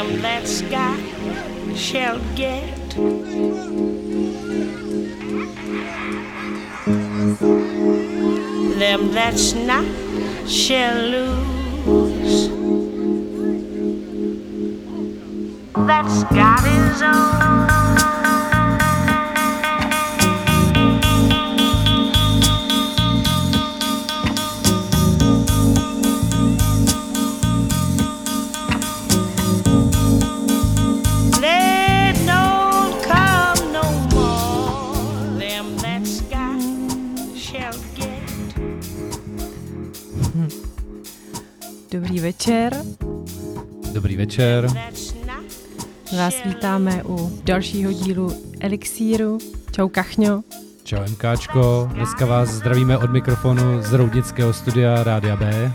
Them 0.00 0.22
that's 0.22 0.62
got 0.62 0.98
shall 1.76 2.18
get. 2.34 2.90
Them 8.78 9.12
that's 9.12 9.52
not 9.52 9.84
shall 10.48 10.96
lose. 11.04 12.48
That's 15.74 16.24
got 16.32 16.64
his 16.64 17.02
own. 17.02 17.79
Dobrý 42.10 42.22
večer. 42.22 42.84
Dobrý 43.92 44.16
večer. 44.16 44.70
Vás 46.18 46.34
vítáme 46.44 47.02
u 47.04 47.40
dalšího 47.44 47.92
dílu 47.92 48.32
Elixíru. 48.60 49.38
Čau 49.72 49.88
Kachňo. 49.88 50.42
Čau 50.84 50.96
MKčko. 51.10 51.90
Dneska 51.94 52.26
vás 52.26 52.48
zdravíme 52.48 52.98
od 52.98 53.10
mikrofonu 53.10 53.82
z 53.82 53.92
Roudnického 53.92 54.52
studia 54.52 55.02
Rádia 55.04 55.36
B. 55.36 55.72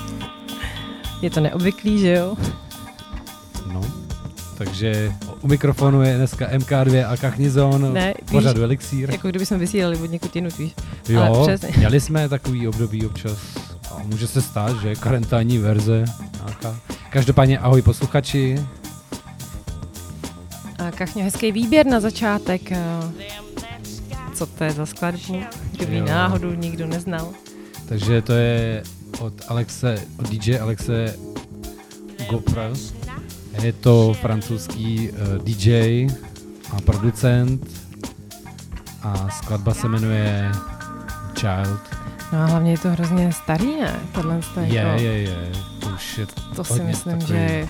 Je 1.22 1.30
to 1.30 1.40
neobvyklý, 1.40 1.98
že 1.98 2.12
jo? 2.12 2.36
No. 3.72 3.80
Takže 4.58 5.12
u 5.40 5.48
mikrofonu 5.48 6.02
je 6.02 6.16
dneska 6.16 6.48
MK2 6.48 7.10
a 7.10 7.16
Kachnizon, 7.16 7.92
Ne, 7.92 8.14
víš, 8.22 8.30
pořadu 8.30 8.62
Elixír. 8.62 9.10
Jako 9.10 9.28
kdyby 9.28 9.46
jsme 9.46 9.58
vysílali 9.58 9.96
od 9.96 10.10
někud 10.10 10.36
jinut, 10.36 10.58
víš. 10.58 10.74
Jo, 11.08 11.22
ale 11.22 11.56
přesně. 11.56 11.74
měli 11.76 12.00
jsme 12.00 12.28
takový 12.28 12.68
období 12.68 13.06
občas. 13.06 13.59
Může 14.04 14.26
se 14.26 14.42
stát, 14.42 14.80
že 14.80 14.94
karantánní 14.94 15.58
verze 15.58 16.04
nějaká. 16.46 16.76
Každopádně 17.10 17.58
ahoj 17.58 17.82
posluchači. 17.82 18.66
A 20.78 20.90
Kachňo, 20.90 21.24
hezký 21.24 21.52
výběr 21.52 21.86
na 21.86 22.00
začátek. 22.00 22.72
eh, 22.72 22.78
Co 24.34 24.46
to 24.46 24.64
je 24.64 24.70
za 24.70 24.86
skladbu? 24.86 25.42
Kdyby 25.72 25.96
Jo. 25.96 26.04
náhodou 26.04 26.50
nikdo 26.54 26.86
neznal. 26.86 27.28
Takže 27.88 28.22
to 28.22 28.32
je 28.32 28.82
od 29.20 29.32
Alexe, 29.48 29.98
od 30.18 30.28
DJ 30.30 30.58
Alexe 30.60 31.14
Gopra. 32.30 32.70
Je 33.62 33.72
to 33.72 34.14
francouzský 34.20 35.10
uh, 35.10 35.44
DJ 35.44 36.06
a 36.76 36.80
producent 36.80 37.66
a 39.02 39.28
skladba 39.30 39.74
se 39.74 39.88
jmenuje 39.88 40.52
Child. 41.34 41.80
No 42.32 42.38
a 42.38 42.46
hlavně 42.46 42.70
je 42.70 42.78
to 42.78 42.88
hrozně 42.90 43.32
starý, 43.32 43.76
ne? 43.80 44.00
Tohle 44.12 44.40
to 44.54 44.60
Je, 44.60 44.74
jako, 44.74 45.02
je, 45.02 45.18
je. 45.22 45.52
To 45.80 45.88
už 45.88 46.18
je 46.18 46.26
To 46.56 46.64
si 46.64 46.82
myslím, 46.82 47.12
takový- 47.18 47.28
že 47.28 47.36
je 47.36 47.68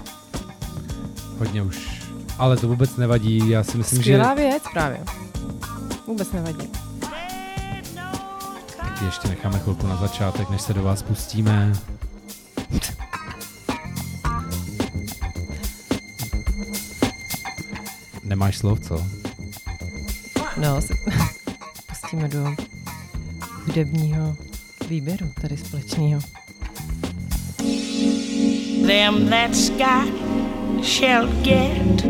hodně 1.38 1.62
už. 1.62 2.02
Ale 2.38 2.56
to 2.56 2.68
vůbec 2.68 2.96
nevadí, 2.96 3.48
já 3.50 3.62
si 3.64 3.76
myslím, 3.78 3.98
skvělá 4.00 4.28
že 4.36 4.42
věc 4.42 4.62
právě. 4.72 5.00
Vůbec 6.06 6.32
nevadí. 6.32 6.68
taky 8.76 9.04
ještě 9.04 9.28
necháme 9.28 9.58
chvilku 9.58 9.86
na 9.86 9.96
začátek, 9.96 10.50
než 10.50 10.62
se 10.62 10.74
do 10.74 10.82
vás 10.82 11.02
pustíme. 11.02 11.72
Nemáš 18.24 18.58
slov, 18.58 18.80
co? 18.80 19.06
No, 20.56 20.80
se 20.80 20.94
pustíme 21.86 22.28
do 22.28 22.54
hudebního 23.66 24.36
výběru 24.90 25.32
tady 25.40 25.56
společného. 25.56 26.20
them 28.86 29.30
that's 29.30 29.70
got 29.70 30.08
shall 30.82 31.28
get. 31.44 32.02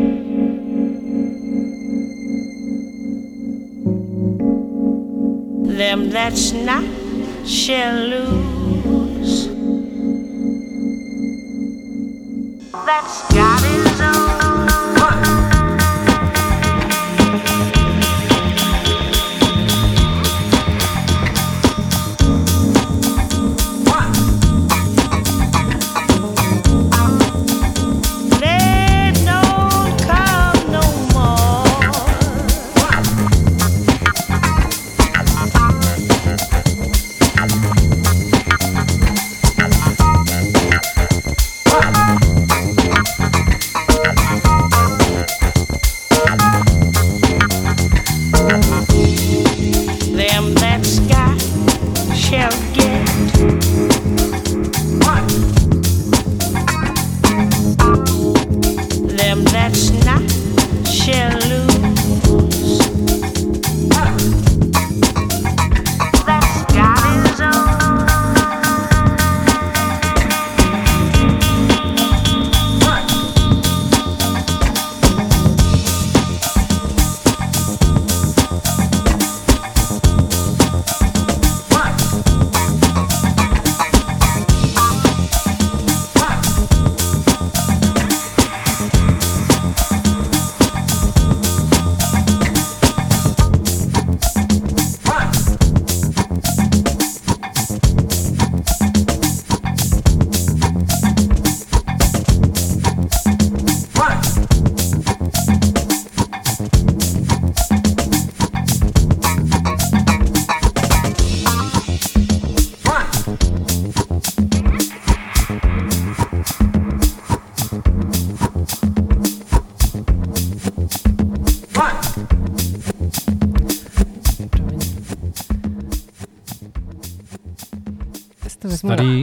Them 5.77 6.09
that's 6.09 6.53
not 6.53 6.83
shall 7.45 7.95
lose. 8.13 9.47
That's 12.85 13.33
got 13.33 13.61
his 13.61 14.01
own. 14.01 14.50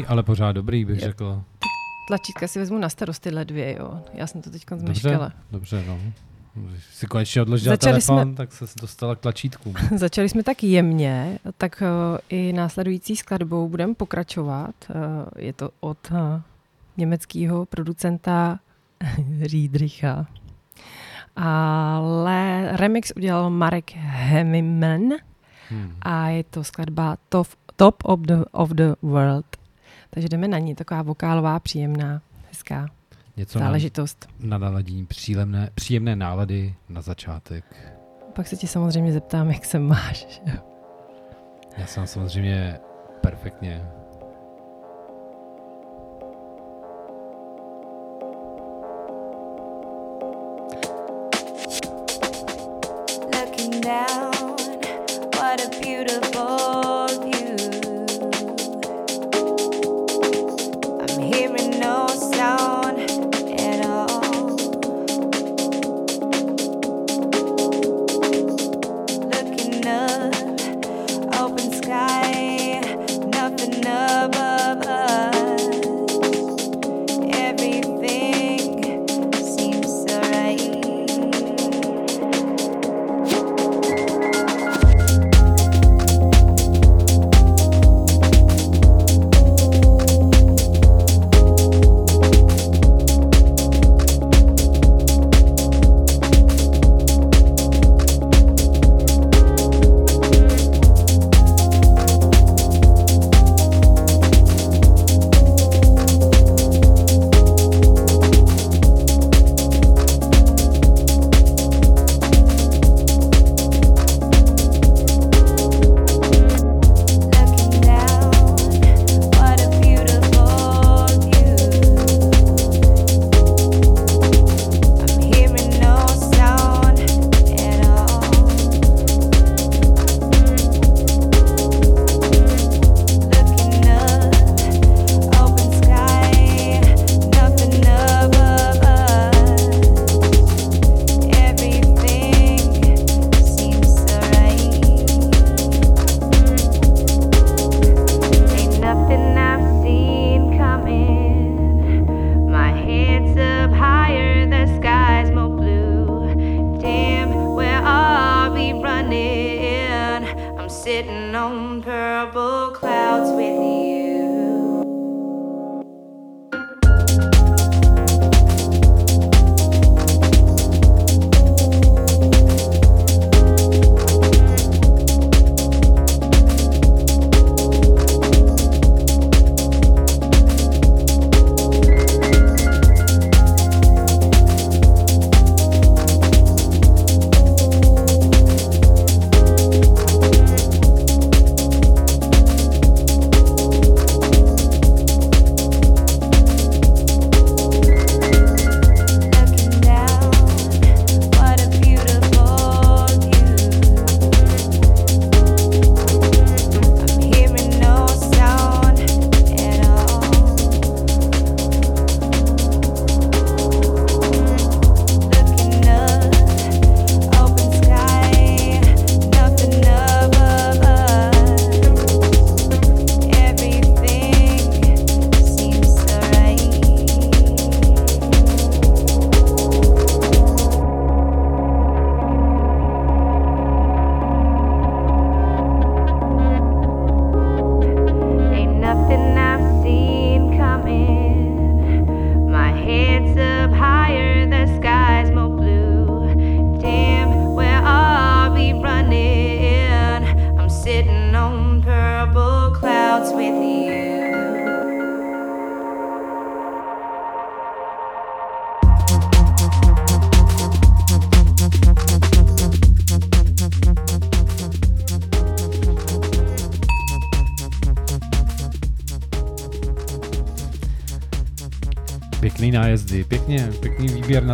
Ale 0.08 0.22
pořád 0.22 0.52
dobrý, 0.52 0.84
bych 0.84 0.98
Je. 1.00 1.04
řekl. 1.06 1.42
tlačítka 2.08 2.48
si 2.48 2.58
vezmu 2.58 2.78
na 2.78 2.88
starost 2.88 3.18
tyhle 3.22 3.44
dvě, 3.44 3.76
jo. 3.78 4.00
Já 4.14 4.26
jsem 4.26 4.42
to 4.42 4.50
teď 4.50 4.64
Dobře, 4.70 4.86
zmeškala. 5.00 5.32
dobře, 5.50 5.84
no. 5.86 5.98
Když 6.54 6.84
si 6.84 7.06
konečně 7.06 7.42
odložila 7.42 7.72
Začali 7.72 7.92
telefon, 7.92 8.34
tak 8.34 8.52
se 8.52 8.64
dostala 8.80 9.14
k 9.16 9.18
tlačítku. 9.20 9.74
Začali 9.96 10.28
jsme 10.28 10.42
tak 10.42 10.62
jemně, 10.64 11.38
tak 11.58 11.82
uh, 11.82 12.18
i 12.28 12.52
následující 12.52 13.16
skladbou 13.16 13.68
budeme 13.68 13.94
pokračovat. 13.94 14.74
Uh, 14.90 14.94
je 15.38 15.52
to 15.52 15.70
od 15.80 15.98
uh, 16.10 16.18
německého 16.96 17.66
producenta 17.66 18.58
Riedricha. 19.52 20.26
Ale 21.36 22.68
remix 22.76 23.12
udělal 23.16 23.50
Marek 23.50 23.92
Hemimen 23.96 25.12
Hmm. 25.70 25.92
a 26.02 26.28
je 26.28 26.44
to 26.44 26.64
skladba 26.64 27.16
Top, 27.28 27.46
top 27.76 27.96
of, 28.04 28.20
the, 28.20 28.34
of 28.52 28.70
the 28.70 28.94
World. 29.02 29.44
Takže 30.10 30.28
jdeme 30.28 30.48
na 30.48 30.58
ní, 30.58 30.74
taková 30.74 31.02
vokálová, 31.02 31.60
příjemná, 31.60 32.22
hezká. 32.48 32.86
Něco 33.36 33.58
na, 33.58 33.66
záležitost. 33.66 34.28
na 34.40 34.58
naladění 34.58 35.06
příjemné, 35.06 35.70
příjemné 35.74 36.16
nálady 36.16 36.74
na 36.88 37.00
začátek. 37.02 37.64
Pak 38.32 38.46
se 38.46 38.56
ti 38.56 38.66
samozřejmě 38.66 39.12
zeptám, 39.12 39.50
jak 39.50 39.64
se 39.64 39.78
máš. 39.78 40.40
Já 41.78 41.86
jsem 41.86 42.06
samozřejmě 42.06 42.78
perfektně. 43.20 43.82
Looking 53.34 53.80
down, 53.82 54.56
what 55.34 55.60
a 55.60 55.68
beautiful 55.80 56.57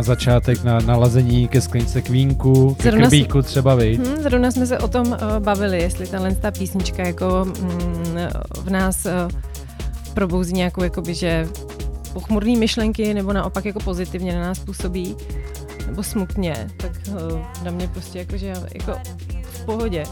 začátek, 0.05 0.63
na 0.63 0.79
nalazení 0.79 1.47
ke 1.47 1.61
sklenice 1.61 2.01
kvínku, 2.01 2.75
ke 2.75 2.83
Zrovna 2.83 3.07
krbíku 3.07 3.41
třeba, 3.41 3.75
vy. 3.75 3.95
Hmm, 3.95 4.15
zrovna 4.23 4.51
jsme 4.51 4.67
se 4.67 4.79
o 4.79 4.87
tom 4.87 5.07
uh, 5.07 5.39
bavili, 5.39 5.81
jestli 5.81 6.07
tahle 6.07 6.35
ta 6.35 6.51
písnička 6.51 7.07
jako 7.07 7.45
mm, 7.45 8.17
v 8.57 8.69
nás 8.69 9.05
uh, 9.05 9.11
probouzí 10.13 10.53
nějakou 10.53 10.83
jakoby, 10.83 11.13
že 11.13 11.47
pochmurný 12.13 12.55
myšlenky 12.55 13.13
nebo 13.13 13.33
naopak 13.33 13.65
jako 13.65 13.79
pozitivně 13.79 14.35
na 14.35 14.41
nás 14.41 14.59
působí 14.59 15.15
nebo 15.87 16.03
smutně, 16.03 16.67
tak 16.77 16.91
uh, 17.09 17.39
na 17.63 17.71
mě 17.71 17.87
prostě 17.87 18.19
jako, 18.19 18.37
že 18.37 18.47
já 18.47 18.57
jako 18.73 18.99
v 19.41 19.65
pohodě. 19.65 20.03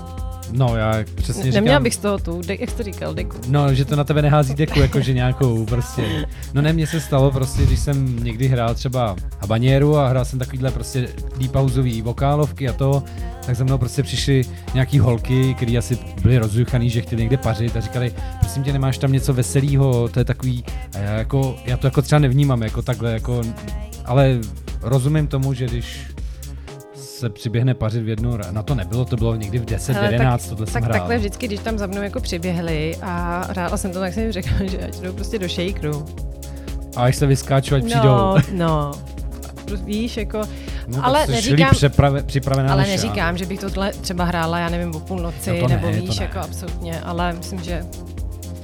No, 0.55 0.77
já 0.77 0.93
přesně 1.15 1.43
říkám... 1.43 1.55
Neměla 1.55 1.79
bych 1.79 1.93
z 1.93 1.97
toho 1.97 2.17
tu, 2.17 2.41
jak 2.47 2.69
jsi 2.69 2.75
to 2.75 2.83
říkal, 2.83 3.13
deku. 3.13 3.37
No, 3.47 3.73
že 3.73 3.85
to 3.85 3.95
na 3.95 4.03
tebe 4.03 4.21
nehází 4.21 4.53
deku, 4.53 4.79
jakože 4.79 5.13
nějakou 5.13 5.65
prostě. 5.65 6.25
No 6.53 6.61
ne, 6.61 6.73
mně 6.73 6.87
se 6.87 7.01
stalo 7.01 7.31
prostě, 7.31 7.63
když 7.65 7.79
jsem 7.79 8.23
někdy 8.23 8.47
hrál 8.47 8.75
třeba 8.75 9.15
habaněru 9.39 9.97
a 9.97 10.07
hrál 10.07 10.25
jsem 10.25 10.39
takovýhle 10.39 10.71
prostě 10.71 11.07
deep 11.37 11.55
houseový 11.55 12.01
vokálovky 12.01 12.69
a 12.69 12.73
to, 12.73 13.03
tak 13.45 13.55
za 13.55 13.63
mnou 13.63 13.77
prostě 13.77 14.03
přišly 14.03 14.41
nějaký 14.73 14.99
holky, 14.99 15.53
které 15.53 15.77
asi 15.77 15.97
byly 16.21 16.37
rozjuchaný, 16.37 16.89
že 16.89 17.01
chtěli 17.01 17.21
někde 17.21 17.37
pařit 17.37 17.77
a 17.77 17.79
říkali, 17.79 18.13
prosím 18.39 18.63
tě, 18.63 18.73
nemáš 18.73 18.97
tam 18.97 19.11
něco 19.11 19.33
veselého, 19.33 20.09
to 20.09 20.19
je 20.19 20.25
takový, 20.25 20.63
a 20.95 20.97
já, 20.97 21.13
jako, 21.13 21.55
já 21.65 21.77
to 21.77 21.87
jako 21.87 22.01
třeba 22.01 22.19
nevnímám 22.19 22.61
jako 22.61 22.81
takhle, 22.81 23.11
jako, 23.11 23.41
ale 24.05 24.39
rozumím 24.81 25.27
tomu, 25.27 25.53
že 25.53 25.65
když 25.65 26.12
se 27.23 27.29
přiběhne 27.29 27.73
pařit 27.73 28.03
v 28.03 28.09
jednu, 28.09 28.37
na 28.51 28.63
to 28.63 28.75
nebylo, 28.75 29.05
to 29.05 29.15
bylo 29.17 29.35
někdy 29.35 29.59
v 29.59 29.65
10, 29.65 29.93
Hele, 29.93 30.11
11, 30.11 30.47
tohle 30.49 30.65
jsem 30.65 30.73
Tak 30.73 30.83
hrál. 30.83 30.93
takhle 30.99 31.17
vždycky, 31.17 31.47
když 31.47 31.59
tam 31.59 31.77
za 31.77 31.87
mnou 31.87 32.01
jako 32.01 32.19
přiběhli 32.21 32.95
a 33.01 33.43
hrála 33.49 33.77
jsem 33.77 33.91
to, 33.91 33.99
tak 33.99 34.13
jsem 34.13 34.23
jim 34.23 34.31
řekla, 34.31 34.51
že 34.65 34.77
ať 34.77 34.95
jdou 34.99 35.13
prostě 35.13 35.39
do 35.39 35.47
shakeru. 35.49 36.05
A 36.95 37.03
až 37.03 37.15
se 37.15 37.25
vyskáču, 37.27 37.75
ať 37.75 37.83
přijdou. 37.85 38.03
No, 38.03 38.35
no. 38.51 38.91
Víš, 39.85 40.17
jako, 40.17 40.41
No, 40.87 41.05
ale 41.05 41.19
tak 41.19 41.29
neříkám- 41.29 41.69
připravená 42.25 42.73
ale 42.73 42.83
neříkám, 42.87 43.37
že 43.37 43.45
bych 43.45 43.59
tohle 43.59 43.93
třeba 43.93 44.23
hrála, 44.23 44.59
já 44.59 44.69
nevím, 44.69 44.95
o 44.95 44.99
půlnoci, 44.99 45.59
No 45.61 45.67
ne, 45.67 45.75
nebo 45.75 45.91
víš, 45.91 46.19
ne. 46.19 46.25
jako 46.25 46.39
absolutně, 46.39 47.01
ale 47.01 47.33
myslím, 47.33 47.63
že 47.63 47.85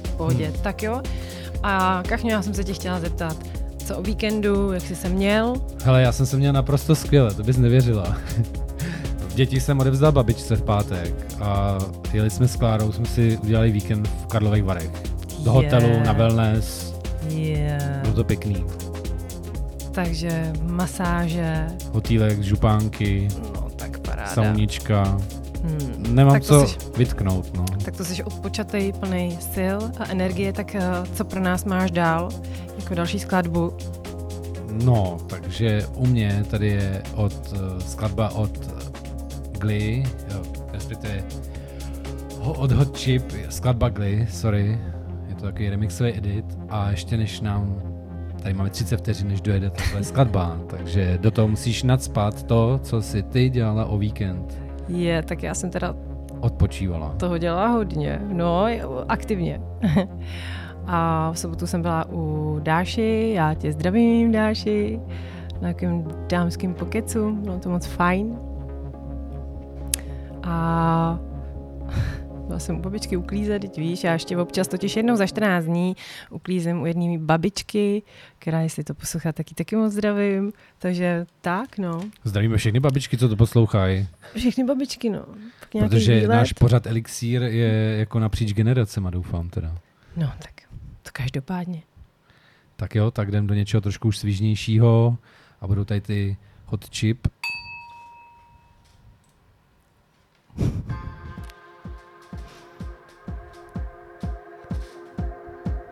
v 0.04 0.10
pohodě. 0.16 0.44
Hmm. 0.46 0.54
Tak 0.62 0.82
jo. 0.82 1.00
A 1.62 2.02
Kachňo, 2.08 2.30
já 2.30 2.42
jsem 2.42 2.54
se 2.54 2.64
tě 2.64 2.72
chtěla 2.72 3.00
zeptat, 3.00 3.36
co 3.90 3.96
o 3.96 4.02
víkendu, 4.02 4.72
jak 4.72 4.82
jsi 4.82 4.94
se 4.96 5.08
měl? 5.08 5.54
Hele, 5.84 6.02
já 6.02 6.12
jsem 6.12 6.26
se 6.26 6.36
měl 6.36 6.52
naprosto 6.52 6.94
skvěle, 6.94 7.34
to 7.34 7.42
bys 7.42 7.56
nevěřila. 7.56 8.16
Děti 9.34 9.60
jsem 9.60 9.80
odevzdal 9.80 10.12
babičce 10.12 10.56
v 10.56 10.62
pátek 10.62 11.14
a 11.40 11.78
jeli 12.12 12.30
jsme 12.30 12.48
s 12.48 12.56
Klárou, 12.56 12.92
jsme 12.92 13.06
si 13.06 13.38
udělali 13.42 13.70
víkend 13.72 14.08
v 14.08 14.26
Karlových 14.26 14.64
Varech. 14.64 14.90
Do 15.44 15.52
hotelu, 15.52 15.86
Yeah. 15.88 16.06
na 16.06 16.12
wellness, 16.12 16.94
Yeah. 17.28 17.82
bylo 18.02 18.14
to 18.14 18.24
pěkný. 18.24 18.64
Takže 19.92 20.52
masáže, 20.62 21.66
Hotýlek, 21.92 22.42
župánky, 22.42 23.28
no 23.54 23.68
tak 23.76 23.98
paráda. 23.98 24.28
saunička. 24.30 25.02
Hmm. 25.62 26.14
Nemám 26.14 26.32
Tak 26.34 26.42
co 26.42 26.66
jsi- 26.66 26.76
vytknout, 26.96 27.56
no. 27.56 27.64
Tak 27.84 27.96
to 27.96 28.04
jsi 28.04 28.24
odpočatej, 28.24 28.92
plný 28.92 29.38
sil 29.54 29.78
a 29.98 30.08
energie, 30.08 30.52
tak 30.52 30.74
eh, 30.74 30.82
co 31.14 31.24
pro 31.24 31.40
nás 31.40 31.64
máš 31.64 31.90
dál, 31.90 32.28
jako 32.90 32.96
další 32.96 33.18
skladbu? 33.18 33.72
No, 34.84 35.18
takže 35.26 35.86
u 35.94 36.06
mě 36.06 36.44
tady 36.50 36.68
je 36.68 37.02
od 37.14 37.52
uh, 37.52 37.78
skladba 37.78 38.30
od 38.30 38.50
Glee, 39.58 40.02
jo, 40.34 40.42
respektive 40.72 41.24
ho, 42.40 42.52
od 42.52 42.72
Hot 42.72 42.98
Chip, 42.98 43.32
skladba 43.48 43.88
Glee, 43.88 44.26
sorry, 44.30 44.78
je 45.28 45.34
to 45.34 45.42
takový 45.42 45.70
remixový 45.70 46.16
edit 46.18 46.44
a 46.68 46.90
ještě 46.90 47.16
než 47.16 47.40
nám, 47.40 47.82
tady 48.42 48.54
máme 48.54 48.70
30 48.70 48.96
vteřin, 48.96 49.28
než 49.28 49.40
dojede 49.40 49.70
tahle 49.70 50.04
skladba, 50.04 50.58
takže 50.66 51.18
do 51.20 51.30
toho 51.30 51.48
musíš 51.48 51.82
nadspat 51.82 52.42
to, 52.42 52.80
co 52.82 53.02
si 53.02 53.22
ty 53.22 53.48
dělala 53.48 53.84
o 53.84 53.98
víkend, 53.98 54.58
Je, 54.88 55.22
tak 55.22 55.42
já 55.42 55.54
jsem 55.54 55.70
teda 55.70 55.94
odpočívala. 56.40 57.14
toho 57.16 57.38
dělá 57.38 57.66
hodně, 57.66 58.20
no, 58.32 58.66
aktivně. 59.08 59.60
A 60.92 61.30
v 61.32 61.38
sobotu 61.38 61.66
jsem 61.66 61.82
byla 61.82 62.04
u 62.08 62.58
Dáši, 62.62 63.32
já 63.34 63.54
tě 63.54 63.72
zdravím, 63.72 64.32
Dáši, 64.32 65.00
na 65.54 65.60
nějakém 65.60 66.04
dámském 66.28 66.74
pokecu, 66.74 67.32
bylo 67.32 67.58
to 67.58 67.70
moc 67.70 67.86
fajn. 67.86 68.38
A 70.42 71.18
byla 72.46 72.58
jsem 72.58 72.78
u 72.78 72.82
babičky 72.82 73.16
uklízet, 73.16 73.62
teď 73.62 73.78
víš, 73.78 74.04
já 74.04 74.12
ještě 74.12 74.36
občas 74.36 74.68
totiž 74.68 74.96
jednou 74.96 75.16
za 75.16 75.26
14 75.26 75.64
dní 75.64 75.96
uklízím 76.30 76.82
u 76.82 76.86
jedné 76.86 77.18
babičky, 77.18 78.02
která 78.38 78.60
jestli 78.60 78.84
to 78.84 78.94
poslouchá, 78.94 79.32
taky 79.32 79.54
taky 79.54 79.76
moc 79.76 79.92
zdravím, 79.92 80.52
takže 80.78 81.26
tak, 81.40 81.78
no. 81.78 82.00
Zdravíme 82.24 82.56
všechny 82.56 82.80
babičky, 82.80 83.18
co 83.18 83.28
to 83.28 83.36
poslouchají, 83.36 84.08
Všechny 84.36 84.64
babičky, 84.64 85.10
no. 85.10 85.24
Protože 85.78 86.14
výlet. 86.14 86.28
náš 86.28 86.52
pořad 86.52 86.86
Elixír 86.86 87.42
je 87.42 87.96
jako 87.98 88.18
napříč 88.18 88.52
generacema, 88.52 89.10
doufám 89.10 89.48
teda. 89.48 89.74
No, 90.16 90.32
tak 90.38 90.59
to 91.02 91.10
každopádně. 91.12 91.82
Tak 92.76 92.94
jo, 92.94 93.10
tak 93.10 93.28
jdem 93.28 93.46
do 93.46 93.54
něčeho 93.54 93.80
trošku 93.80 94.08
už 94.08 94.18
svížnějšího 94.18 95.18
a 95.60 95.66
budou 95.66 95.84
tady 95.84 96.00
ty 96.00 96.36
hot 96.66 96.84
chip. 96.94 97.28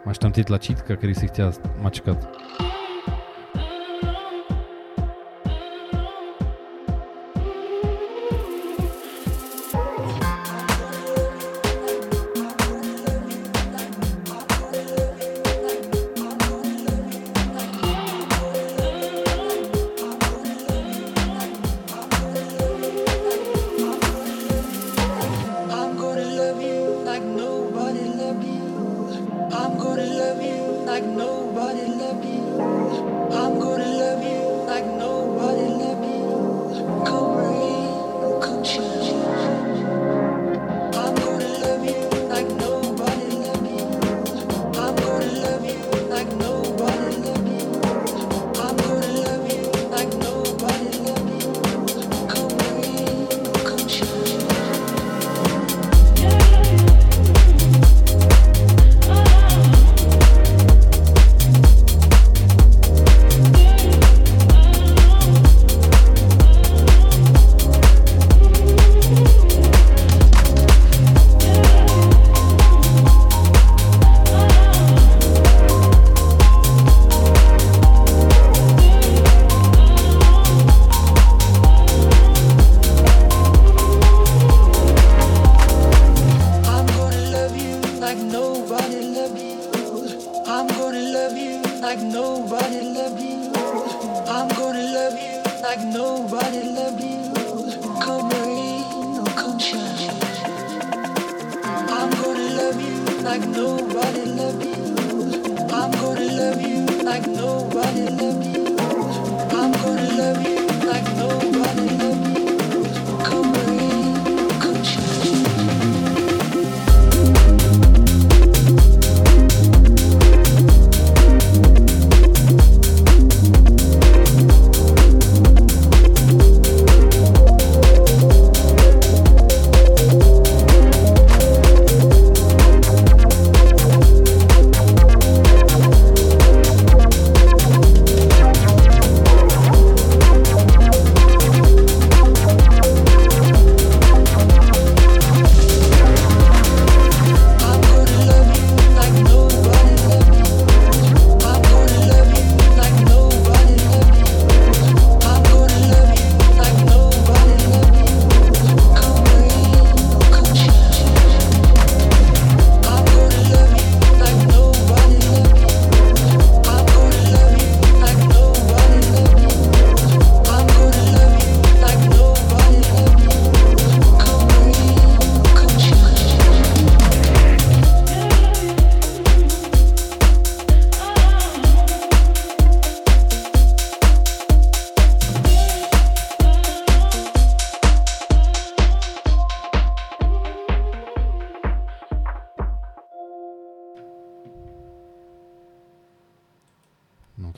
Máš 0.06 0.18
tam 0.18 0.32
ty 0.32 0.44
tlačítka, 0.44 0.96
který 0.96 1.14
si 1.14 1.28
chtěla 1.28 1.52
mačkat. 1.78 2.37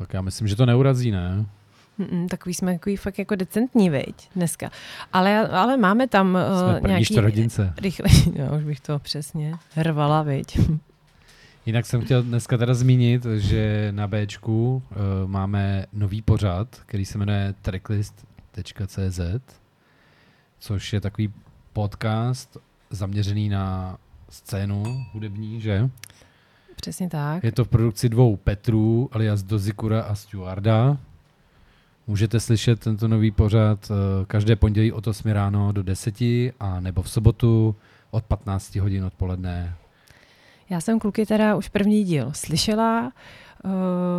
Tak 0.00 0.14
já 0.14 0.21
myslím, 0.21 0.49
že 0.49 0.57
to 0.57 0.66
neurazí, 0.66 1.11
ne? 1.11 1.47
Mm, 1.99 2.28
takový 2.28 2.54
jsme 2.54 2.73
takový 2.73 2.97
fakt 2.97 3.19
jako 3.19 3.35
decentní, 3.35 3.90
veď, 3.90 4.30
dneska. 4.37 4.71
Ale, 5.12 5.49
ale 5.49 5.76
máme 5.76 6.09
tam 6.09 6.38
Jsme 6.59 6.80
uh, 6.80 6.87
nějaký... 6.87 7.04
čtvrthodince. 7.04 7.75
Rychle, 7.78 8.09
no, 8.38 8.57
už 8.59 8.64
bych 8.64 8.80
to 8.80 8.99
přesně 8.99 9.54
hrvala, 9.75 10.23
veď. 10.23 10.59
Jinak 11.66 11.87
jsem 11.87 12.00
chtěl 12.04 12.23
dneska 12.23 12.57
teda 12.57 12.75
zmínit, 12.75 13.26
že 13.37 13.88
na 13.90 14.09
Bčku 14.09 14.75
uh, 14.75 15.30
máme 15.30 15.87
nový 15.92 16.23
pořad, 16.23 16.69
který 16.87 17.04
se 17.04 17.19
jmenuje 17.19 17.54
tracklist.cz, 17.62 19.21
což 20.59 20.92
je 20.92 21.00
takový 21.00 21.33
podcast 21.73 22.57
zaměřený 22.90 23.49
na 23.49 23.97
scénu 24.28 24.83
hudební, 25.12 25.61
že? 25.61 25.90
Přesně 26.80 27.08
tak. 27.08 27.44
Je 27.44 27.52
to 27.52 27.64
v 27.64 27.68
produkci 27.68 28.08
dvou 28.08 28.37
Petrů, 28.37 29.08
alias 29.12 29.42
Dozikura 29.42 30.02
a 30.02 30.14
Stuarda. 30.14 30.96
Můžete 32.06 32.40
slyšet 32.40 32.80
tento 32.80 33.08
nový 33.08 33.30
pořad 33.30 33.90
eh, 33.90 33.94
každé 34.26 34.56
pondělí 34.56 34.92
od 34.92 35.06
8 35.06 35.30
ráno 35.30 35.72
do 35.72 35.82
10 35.82 36.20
a 36.60 36.80
nebo 36.80 37.02
v 37.02 37.10
sobotu 37.10 37.76
od 38.10 38.25
15 38.25 38.76
hodin 38.76 39.04
odpoledne. 39.04 39.75
Já 40.70 40.80
jsem 40.80 40.99
kluky 40.99 41.26
teda 41.26 41.56
už 41.56 41.68
první 41.68 42.04
díl 42.04 42.30
slyšela, 42.34 43.12
uh, 43.64 43.70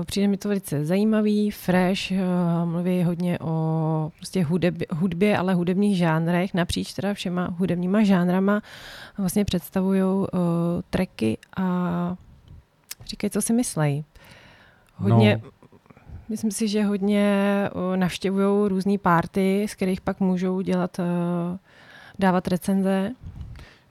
přijde 0.05 0.27
mi 0.27 0.37
to 0.37 0.47
velice 0.47 0.85
zajímavý, 0.85 1.51
fresh, 1.51 2.11
uh, 2.11 2.69
mluví 2.69 3.03
hodně 3.03 3.39
o 3.39 4.11
prostě 4.17 4.43
hudeb, 4.43 4.75
hudbě, 4.91 5.37
ale 5.37 5.53
hudebních 5.53 5.97
žánrech, 5.97 6.53
napříč 6.53 6.93
teda 6.93 7.13
všema 7.13 7.55
hudebníma 7.57 8.03
žánrama 8.03 8.61
vlastně 9.17 9.45
představují 9.45 10.03
uh, 10.03 10.27
tracky 10.89 11.37
a 11.57 12.15
říkají, 13.05 13.31
co 13.31 13.41
si 13.41 13.53
myslejí. 13.53 14.05
Hodně, 14.95 15.41
No. 15.43 15.51
Myslím 16.29 16.51
si, 16.51 16.67
že 16.67 16.83
hodně 16.83 17.35
navštěvují 17.95 18.69
různé 18.69 18.97
párty, 18.97 19.65
z 19.69 19.75
kterých 19.75 20.01
pak 20.01 20.19
můžou 20.19 20.61
dělat, 20.61 20.97
dávat 22.19 22.47
recenze. 22.47 23.11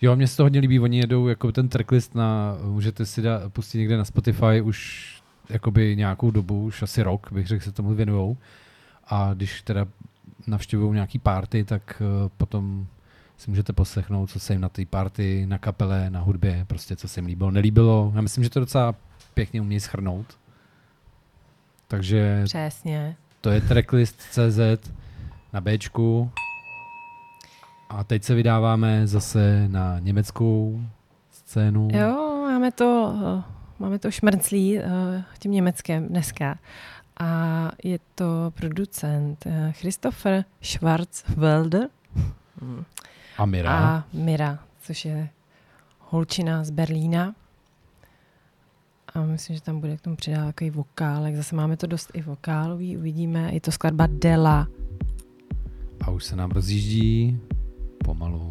Jo, 0.00 0.16
mně 0.16 0.26
se 0.26 0.36
to 0.36 0.42
hodně 0.42 0.60
líbí, 0.60 0.80
oni 0.80 0.98
jedou 0.98 1.28
jako 1.28 1.52
ten 1.52 1.68
tracklist 1.68 2.14
na, 2.14 2.56
můžete 2.64 3.06
si 3.06 3.22
da, 3.22 3.42
pustit 3.48 3.78
někde 3.78 3.96
na 3.96 4.04
Spotify 4.04 4.60
už 4.64 5.08
jakoby 5.48 5.96
nějakou 5.96 6.30
dobu, 6.30 6.64
už 6.64 6.82
asi 6.82 7.02
rok, 7.02 7.32
bych 7.32 7.46
řekl, 7.46 7.64
se 7.64 7.72
tomu 7.72 7.94
věnujou. 7.94 8.36
A 9.06 9.34
když 9.34 9.62
teda 9.62 9.86
navštěvují 10.46 10.92
nějaký 10.92 11.18
party, 11.18 11.64
tak 11.64 12.02
potom 12.36 12.86
si 13.40 13.50
můžete 13.50 13.72
poslechnout, 13.72 14.30
co 14.30 14.40
se 14.40 14.52
jim 14.52 14.60
na 14.60 14.68
té 14.68 14.86
party, 14.86 15.46
na 15.46 15.58
kapele, 15.58 16.10
na 16.10 16.20
hudbě, 16.20 16.64
prostě 16.68 16.96
co 16.96 17.08
se 17.08 17.20
jim 17.20 17.26
líbilo, 17.26 17.50
nelíbilo. 17.50 18.12
Já 18.14 18.20
myslím, 18.20 18.44
že 18.44 18.50
to 18.50 18.60
docela 18.60 18.94
pěkně 19.34 19.60
umí 19.60 19.80
schrnout. 19.80 20.38
Takže 21.88 22.42
Přesně. 22.44 23.16
to 23.40 23.50
je 23.50 23.60
tracklist.cz 23.60 24.90
na 25.52 25.60
Bčku. 25.60 26.30
A 27.88 28.04
teď 28.04 28.24
se 28.24 28.34
vydáváme 28.34 29.06
zase 29.06 29.68
na 29.68 29.98
německou 29.98 30.80
scénu. 31.30 31.88
Jo, 31.92 32.44
máme 32.48 32.72
to, 32.72 33.14
máme 33.78 33.98
to 33.98 34.10
šmrclí 34.10 34.78
eh, 34.78 35.24
tím 35.38 35.52
Německem 35.52 36.08
dneska. 36.08 36.58
A 37.20 37.70
je 37.84 37.98
to 38.14 38.52
producent 38.54 39.46
eh, 39.46 39.72
Christopher 39.72 40.44
Schwarzwälder 40.62 41.88
A 43.40 43.46
Mira. 43.46 43.70
a 43.70 44.04
Mira, 44.12 44.58
což 44.82 45.04
je 45.04 45.28
holčina 45.98 46.64
z 46.64 46.70
Berlína. 46.70 47.34
A 49.14 49.22
myslím, 49.22 49.56
že 49.56 49.62
tam 49.62 49.80
bude 49.80 49.96
k 49.96 50.00
tomu 50.00 50.16
přidávat 50.16 50.46
takový 50.46 50.70
vokálek. 50.70 51.36
Zase 51.36 51.56
máme 51.56 51.76
to 51.76 51.86
dost 51.86 52.10
i 52.14 52.22
vokálový, 52.22 52.96
uvidíme. 52.96 53.54
Je 53.54 53.60
to 53.60 53.72
skladba 53.72 54.06
Dela. 54.10 54.68
A 56.00 56.10
už 56.10 56.24
se 56.24 56.36
nám 56.36 56.50
rozjíždí 56.50 57.40
pomalu. 58.04 58.48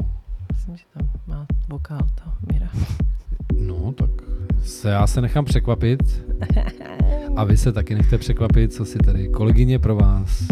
Myslím, 0.53 0.77
že 0.77 0.83
tam 0.93 1.09
má 1.27 1.47
vokál 1.67 2.07
to 2.15 2.31
Mira. 2.53 2.69
No, 3.59 3.91
tak 3.91 4.09
se, 4.63 4.89
já 4.89 5.07
se 5.07 5.21
nechám 5.21 5.45
překvapit. 5.45 6.23
A 7.35 7.43
vy 7.43 7.57
se 7.57 7.71
taky 7.71 7.95
nechte 7.95 8.17
překvapit, 8.17 8.73
co 8.73 8.85
si 8.85 8.97
tady 8.97 9.27
kolegyně 9.29 9.79
pro 9.79 9.95
vás 9.95 10.43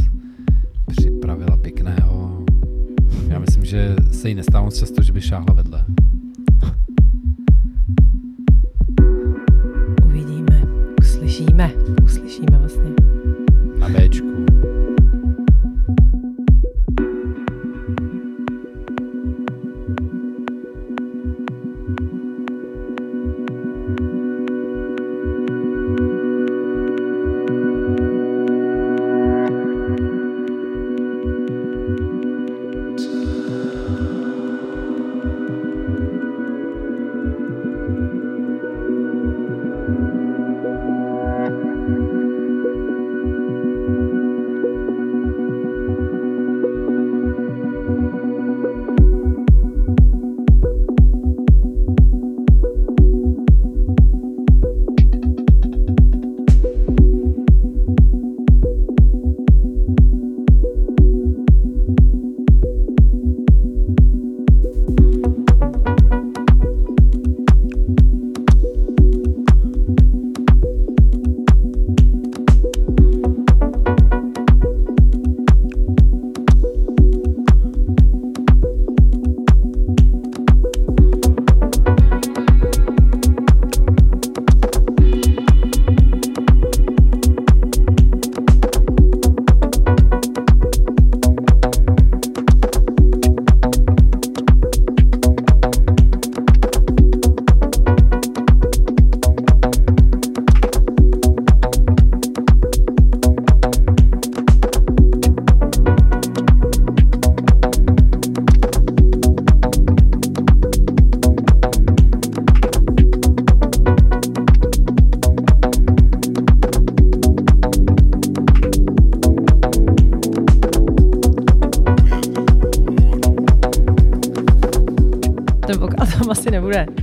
připravila 0.88 1.58
pěkného. 1.58 2.17
Že 3.68 3.96
se 4.12 4.30
jí 4.30 4.36
nestává 4.36 4.64
moc 4.64 4.80
často, 4.80 5.04
že 5.04 5.14
by 5.14 5.22
šáhla 5.22 5.54
vedle. 5.54 5.86
Uvidíme, 10.06 10.62
uslyšíme, 11.00 11.72
uslyšíme 12.04 12.58
vlastně. 12.58 12.92
Na 13.80 13.90
Bčku. 13.90 14.47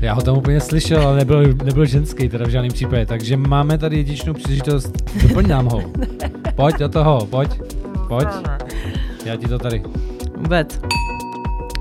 Já 0.04 0.14
ho 0.14 0.22
tam 0.22 0.36
úplně 0.36 0.60
slyšel, 0.60 1.06
ale 1.06 1.16
nebyl, 1.16 1.42
nebyl 1.64 1.86
ženský 1.86 2.28
teda 2.28 2.46
v 2.46 2.48
žádném 2.48 2.72
případě. 2.72 3.06
Takže 3.06 3.36
máme 3.36 3.78
tady 3.78 3.96
jedinečnou 3.96 4.34
příležitost. 4.34 4.92
Doplň 5.22 5.48
nám 5.48 5.66
ho. 5.66 5.82
Pojď 6.54 6.76
do 6.76 6.88
toho, 6.88 7.26
pojď. 7.26 7.60
Pojď. 8.08 8.28
Já 9.24 9.36
ti 9.36 9.48
to 9.48 9.58
tady. 9.58 9.82
Vůbec. 10.36 10.80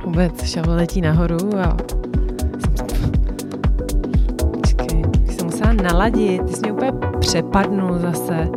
Vůbec. 0.06 0.44
Šavl 0.44 0.72
letí 0.72 1.02
nahoru 1.02 1.60
a... 1.60 1.78
Musela 5.44 5.74
naladit. 5.74 6.46
Ty 6.46 6.54
jsi 6.54 6.62
mě 6.62 6.72
úplně 6.72 6.92
přepadnul 7.20 8.00
zase. 8.00 8.50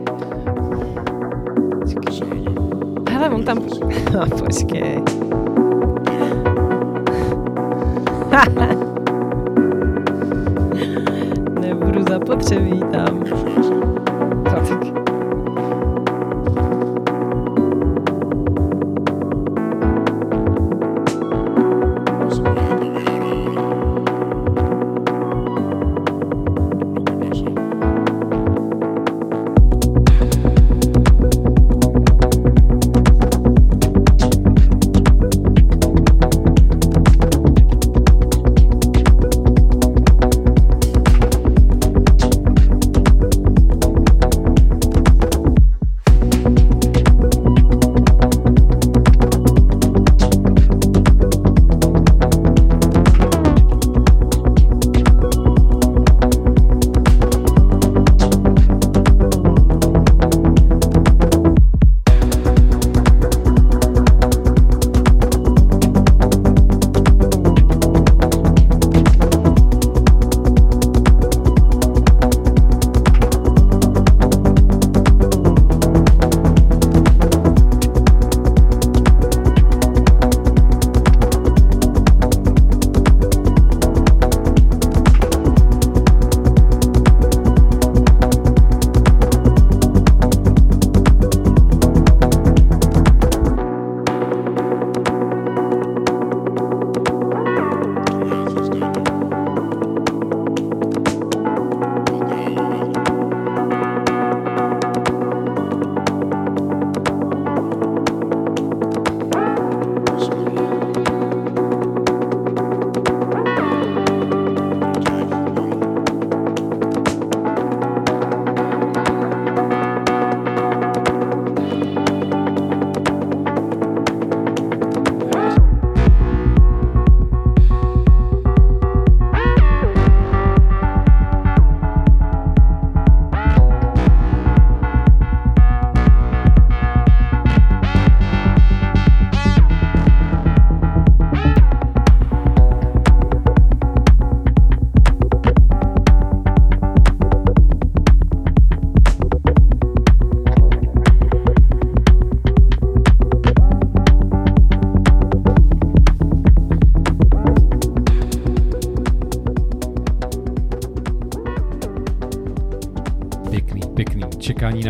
Počkej. 1.80 2.44
Hele, 3.10 3.30
on 3.30 3.44
tam... 3.44 3.58
No, 4.12 4.26
počkej. 4.38 5.02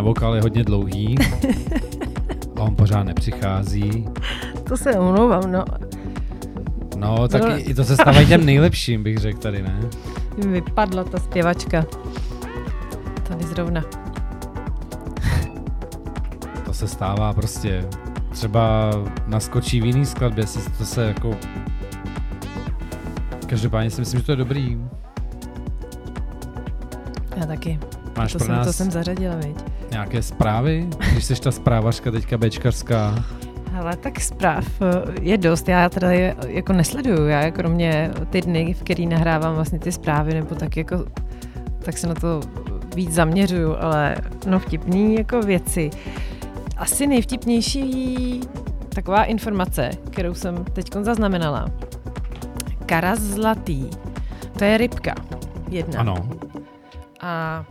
vokál 0.06 0.34
je 0.34 0.42
hodně 0.42 0.64
dlouhý. 0.64 1.14
A 2.56 2.60
on 2.60 2.76
pořád 2.76 3.02
nepřichází. 3.02 4.08
To 4.68 4.76
se 4.76 4.98
omlouvám, 4.98 5.52
no. 5.52 5.64
No, 6.96 7.28
tak 7.28 7.42
No. 7.42 7.48
i, 7.70 7.74
to 7.74 7.84
se 7.84 7.94
stává 7.94 8.24
těm 8.24 8.46
nejlepším, 8.46 9.02
bych 9.02 9.18
řekl 9.18 9.38
tady, 9.38 9.62
ne? 9.62 9.80
Vypadla 10.38 11.04
ta 11.04 11.18
zpěvačka. 11.18 11.86
Tady 13.28 13.44
zrovna. 13.44 13.84
To 16.64 16.72
se 16.72 16.88
stává 16.88 17.32
prostě. 17.32 17.88
Třeba 18.32 18.90
naskočí 19.26 19.80
v 19.80 19.84
jiný 19.86 20.06
skladbě, 20.06 20.46
se, 20.46 20.70
to 20.78 20.84
se 20.84 21.04
jako... 21.06 21.36
Každopádně 23.46 23.90
si 23.90 24.00
myslím, 24.00 24.20
že 24.20 24.26
to 24.26 24.32
je 24.32 24.36
dobrý. 24.36 24.78
Já 27.36 27.46
taky. 27.46 27.78
Máš 28.16 28.32
to, 28.32 28.38
pro 28.38 28.46
jsem, 28.46 28.54
nás 28.56 28.66
to 28.66 28.72
jsem 28.72 28.90
zařadila, 28.90 29.34
viď? 29.34 29.56
Nějaké 29.96 30.22
zprávy? 30.22 30.86
Když 31.12 31.24
jsi 31.24 31.40
ta 31.40 31.50
zprávařka 31.50 32.10
teďka 32.10 32.38
bečkařská. 32.38 33.24
Ale 33.78 33.96
tak 33.96 34.20
zpráv 34.20 34.66
eh, 34.82 35.20
je 35.20 35.38
dost. 35.38 35.68
Já 35.68 35.88
teda 35.88 36.10
je, 36.12 36.36
jako 36.48 36.72
nesleduju. 36.72 37.26
Já 37.26 37.50
kromě 37.50 38.10
ty 38.30 38.40
dny, 38.40 38.74
v 38.74 38.82
který 38.82 39.06
nahrávám 39.06 39.54
vlastně 39.54 39.78
ty 39.78 39.92
zprávy, 39.92 40.34
nebo 40.34 40.54
tak 40.54 40.76
jako 40.76 41.04
tak 41.82 41.98
se 41.98 42.06
na 42.06 42.14
to 42.14 42.40
víc 42.94 43.12
zaměřuju, 43.12 43.76
ale 43.80 44.16
no 44.46 44.58
vtipný 44.58 45.14
jako 45.14 45.40
věci. 45.40 45.90
Asi 46.76 47.06
nejvtipnější 47.06 48.40
taková 48.88 49.24
informace, 49.24 49.90
kterou 50.10 50.34
jsem 50.34 50.64
teď 50.64 50.94
zaznamenala. 51.00 51.66
Karas 52.86 53.18
zlatý. 53.18 53.90
To 54.58 54.64
je 54.64 54.78
rybka. 54.78 55.14
Jedna. 55.68 56.00
Ano. 56.00 56.28
A, 57.20 57.64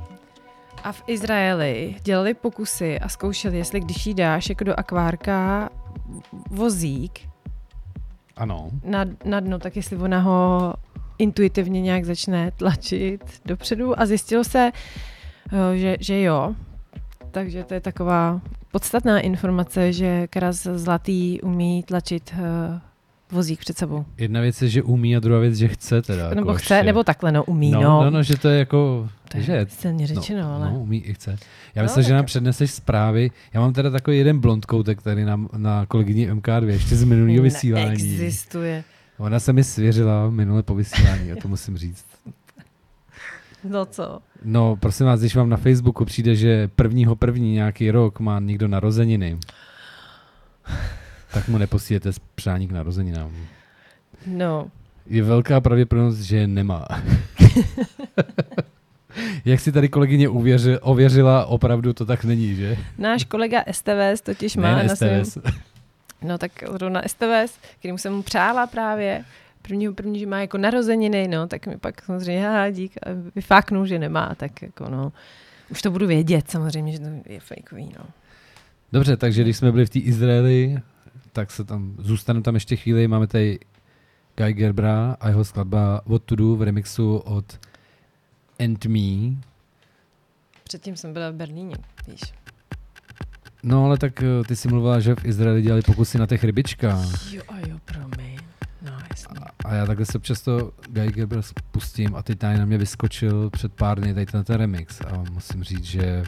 a 0.86 0.92
v 0.92 1.04
Izraeli 1.08 1.96
dělali 2.04 2.34
pokusy 2.34 3.00
a 3.00 3.10
zkoušeli, 3.10 3.58
jestli 3.58 3.80
když 3.80 4.06
jí 4.06 4.14
dáš 4.14 4.50
jako 4.50 4.64
do 4.64 4.80
akvárka 4.80 5.70
vozík 6.50 7.30
Ano. 8.36 8.70
na, 8.84 9.06
na 9.26 9.40
dno, 9.40 9.60
tak 9.60 9.76
jestli 9.76 9.98
ona 9.98 10.20
ho 10.20 10.74
intuitivně 11.18 11.82
nějak 11.82 12.06
začne 12.06 12.52
tlačit 12.52 13.42
dopředu 13.46 14.00
a 14.00 14.06
zjistilo 14.06 14.44
se, 14.44 14.72
eh, 15.54 15.78
že, 15.78 15.98
že 16.00 16.22
jo. 16.22 16.56
Takže 17.32 17.64
to 17.64 17.74
je 17.74 17.82
taková 17.82 18.42
podstatná 18.72 19.20
informace, 19.20 19.94
že 19.94 20.28
Karas 20.28 20.64
Zlatý 20.64 21.42
umí 21.42 21.84
tlačit 21.84 22.34
eh, 22.38 22.82
vozík 23.36 23.60
před 23.60 23.78
sebou. 23.78 24.06
Jedna 24.18 24.42
věc 24.42 24.62
je, 24.62 24.70
že 24.70 24.84
umí 24.84 25.16
a 25.16 25.20
druhá 25.20 25.40
věc, 25.40 25.56
že 25.56 25.68
chce 25.68 26.02
teda. 26.02 26.30
nebo 26.30 26.40
jako 26.52 26.54
chce, 26.54 26.74
ještě. 26.74 26.86
nebo 26.86 27.04
takhle, 27.04 27.32
no 27.32 27.44
umí, 27.44 27.72
no, 27.72 27.82
no. 27.82 28.04
no, 28.04 28.10
no, 28.10 28.24
že 28.24 28.38
to 28.38 28.48
je 28.48 28.60
jako, 28.60 29.10
to 29.32 29.38
je 29.38 29.44
že 29.44 29.66
silně 29.70 30.08
řečeno, 30.08 30.42
no, 30.42 30.56
ale... 30.56 30.72
No, 30.72 30.80
umí 30.80 30.98
i 31.06 31.14
chce. 31.14 31.38
Já 31.76 31.82
No, 31.82 31.84
myslím, 31.84 32.04
že 32.04 32.10
tak- 32.10 32.16
nám 32.16 32.26
předneseš 32.26 32.72
zprávy. 32.72 33.32
Já 33.54 33.60
mám 33.62 33.74
teda 33.74 33.90
takový 33.90 34.18
jeden 34.18 34.40
blond 34.40 34.66
koutek 34.66 35.02
tady 35.02 35.26
na, 35.26 35.46
na 35.58 35.86
kolegyni 35.86 36.32
MK2, 36.32 36.68
ještě 36.68 36.96
z 36.96 37.04
minulého 37.04 37.44
vysílání. 37.44 37.86
Neexistuje. 37.88 38.84
Ona 39.18 39.40
se 39.40 39.54
mi 39.54 39.64
svěřila 39.64 40.30
minule 40.30 40.64
po 40.64 40.76
vysílání, 40.76 41.32
a 41.32 41.36
to 41.42 41.48
musím 41.48 41.78
říct. 41.78 42.06
No 43.70 43.86
co? 43.86 44.20
No, 44.44 44.76
prosím 44.76 45.06
vás, 45.06 45.20
když 45.20 45.36
vám 45.36 45.50
na 45.50 45.58
Facebooku 45.58 46.06
přijde, 46.06 46.36
že 46.36 46.68
prvního 46.76 47.16
první 47.16 47.54
nějaký 47.54 47.92
rok 47.92 48.20
má 48.20 48.40
někdo 48.40 48.68
narozeniny, 48.68 49.38
tak 51.36 51.48
mu 51.48 51.58
neposílete 51.58 52.12
přání 52.36 52.68
k 52.68 52.72
narozeninám. 52.72 53.32
No, 54.28 54.72
Je 55.08 55.24
velká 55.24 55.62
pravděpodobnost, 55.62 56.20
že 56.20 56.48
nemá. 56.48 56.88
Jak 59.46 59.60
si 59.60 59.72
tady 59.72 59.90
kolegyně 59.90 60.30
uvěři, 60.30 60.80
ověřila, 60.80 61.46
opravdu 61.46 61.94
to 61.94 62.06
tak 62.06 62.24
není, 62.24 62.56
že? 62.56 62.78
náš 62.98 63.24
kolega 63.24 63.64
STVS 63.72 64.22
totiž 64.24 64.56
má 64.56 64.76
ne, 64.76 64.84
na 64.84 64.96
svém... 64.96 65.26
STS. 65.26 65.38
No 66.22 66.38
tak 66.38 66.52
zrovna 66.72 67.02
STVS, 67.08 67.60
kterým 67.80 67.98
jsem 67.98 68.14
mu 68.14 68.22
přála 68.22 68.68
právě, 68.68 69.24
prvního 69.62 69.94
první, 69.94 70.20
že 70.20 70.28
má 70.28 70.42
jako 70.42 70.58
narozeniny, 70.58 71.28
no, 71.28 71.48
tak 71.48 71.68
mi 71.68 71.78
pak 71.78 72.02
samozřejmě, 72.02 72.46
já 72.46 72.70
dík, 72.70 72.98
a 72.98 73.10
vyfáknu, 73.36 73.86
že 73.86 74.00
nemá, 74.00 74.36
tak 74.38 74.62
jako 74.62 74.90
no, 74.90 75.14
už 75.70 75.82
to 75.82 75.92
budu 75.92 76.08
vědět 76.08 76.52
samozřejmě, 76.52 76.92
že 76.92 77.00
to 77.00 77.06
je 77.26 77.40
fejkový, 77.40 77.92
no. 78.00 78.06
Dobře, 78.92 79.18
takže 79.18 79.42
když 79.42 79.58
jsme 79.58 79.72
byli 79.72 79.86
v 79.86 79.90
té 79.90 80.00
Izraeli, 80.00 80.82
tak 81.36 81.52
se 81.52 81.64
tam, 81.64 81.96
zůstaneme 81.98 82.44
tam 82.44 82.54
ještě 82.54 82.76
chvíli, 82.76 83.08
máme 83.08 83.28
tady 83.28 83.60
Guy 84.38 84.54
Gerbra 84.54 85.18
a 85.20 85.28
jeho 85.28 85.46
skladba 85.46 86.02
What 86.06 86.24
to 86.24 86.36
do 86.36 86.56
v 86.56 86.62
remixu 86.62 87.18
od 87.18 87.60
And 88.60 88.86
Me. 88.86 89.42
Předtím 90.64 90.98
jsem 90.98 91.14
byla 91.14 91.30
v 91.30 91.34
Berlíně, 91.34 91.76
víš. 92.08 92.22
No 93.64 93.86
ale 93.86 93.98
tak 93.98 94.24
eh, 94.24 94.44
ty 94.48 94.56
si 94.56 94.68
mluvila, 94.68 95.00
že 95.00 95.16
v 95.16 95.26
Izraeli 95.26 95.62
dělali 95.62 95.82
pokusy 95.82 96.18
na 96.18 96.26
těch 96.26 96.44
rybičkách. 96.44 97.34
Jo 97.34 97.44
a 97.48 97.60
jo, 97.68 97.78
promiň. 97.86 98.38
No, 98.82 98.92
jasně. 99.10 99.40
A 99.66 99.74
já 99.74 99.86
takhle 99.86 100.06
se 100.06 100.18
občas 100.18 100.42
to 100.42 100.72
Guy 100.90 101.08
Gerber 101.08 101.42
spustím 101.42 102.16
a 102.16 102.24
teď 102.24 102.40
tady 102.40 102.58
na 102.58 102.66
mě 102.66 102.78
vyskočil 102.78 103.50
před 103.50 103.74
pár 103.74 104.00
dny 104.00 104.14
tady 104.14 104.26
ten, 104.26 104.44
ten 104.44 104.56
remix 104.56 105.02
a 105.02 105.24
musím 105.32 105.64
říct, 105.64 105.84
že 105.84 106.24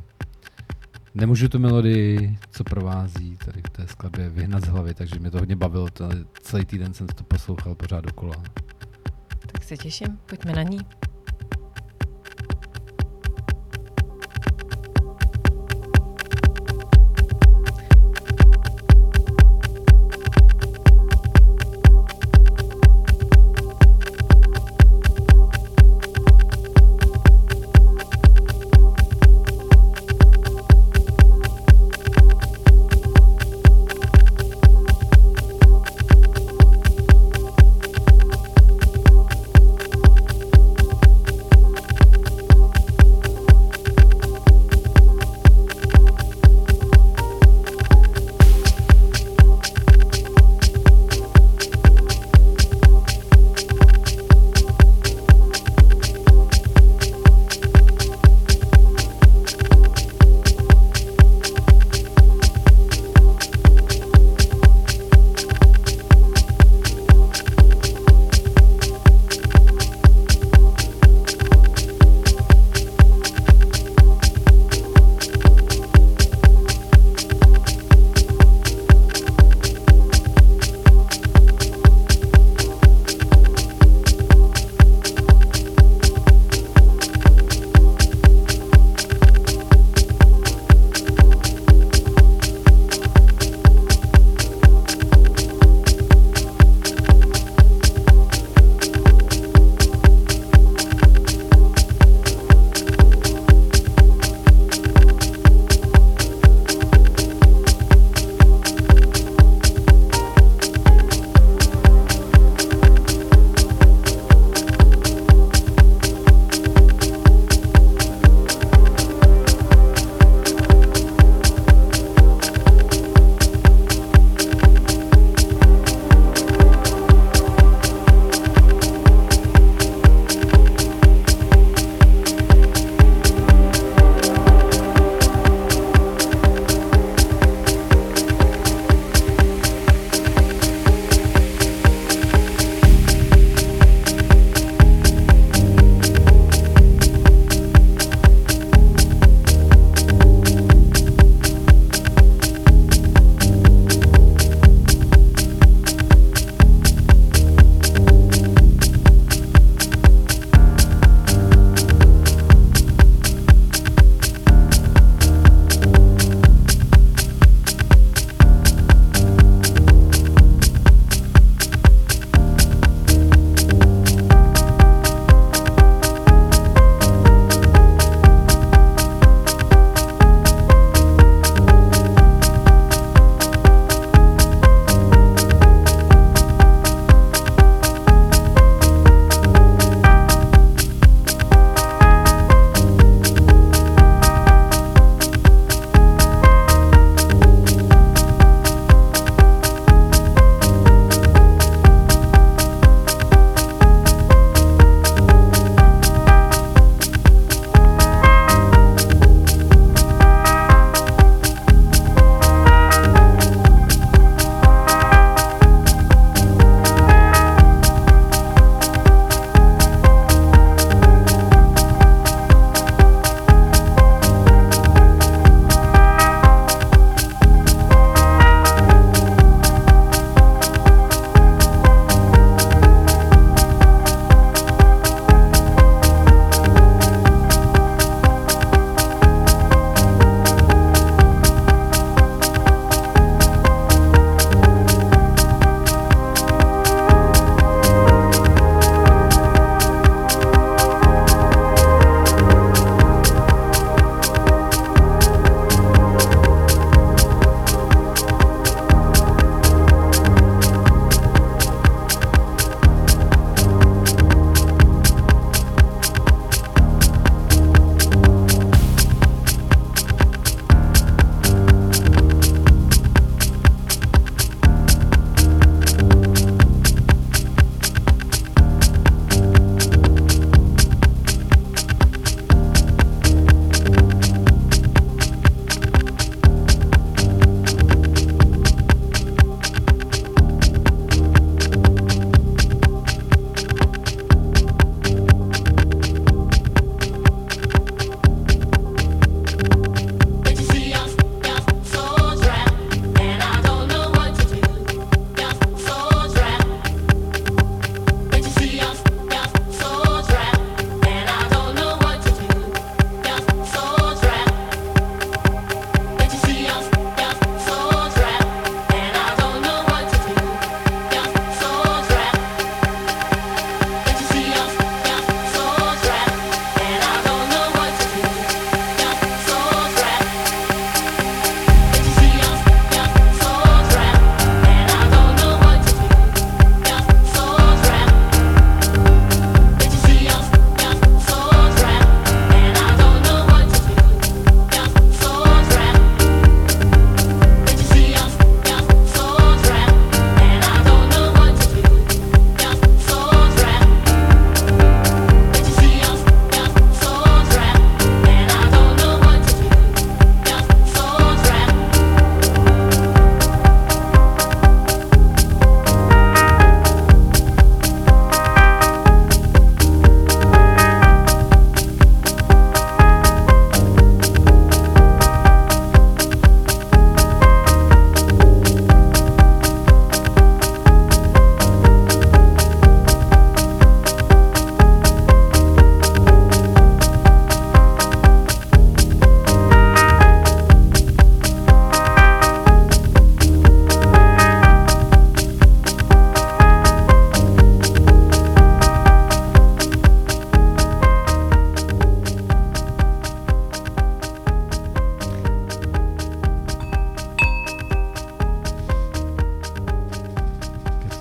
nemůžu 1.19 1.49
tu 1.49 1.59
melodii, 1.59 2.37
co 2.51 2.63
provází 2.63 3.37
tady 3.45 3.61
v 3.61 3.69
té 3.69 3.87
skladbě, 3.87 4.29
vyhnat 4.29 4.63
z 4.65 4.67
hlavy, 4.67 4.93
takže 4.93 5.19
mě 5.19 5.31
to 5.31 5.39
hodně 5.39 5.55
bavilo, 5.55 5.87
celý 6.41 6.65
týden 6.65 6.93
jsem 6.93 7.07
to 7.07 7.23
poslouchal 7.23 7.75
pořád 7.75 8.05
dokola. 8.05 8.35
Tak 9.51 9.63
se 9.63 9.77
těším, 9.77 10.19
pojďme 10.25 10.51
na 10.51 10.63
ní. 10.63 10.79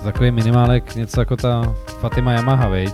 Takový 0.07 0.31
minimálek, 0.31 0.95
něco 0.95 1.19
jako 1.19 1.37
ta 1.37 1.75
Fatima 1.99 2.33
Yamaha, 2.33 2.67
veď? 2.67 2.93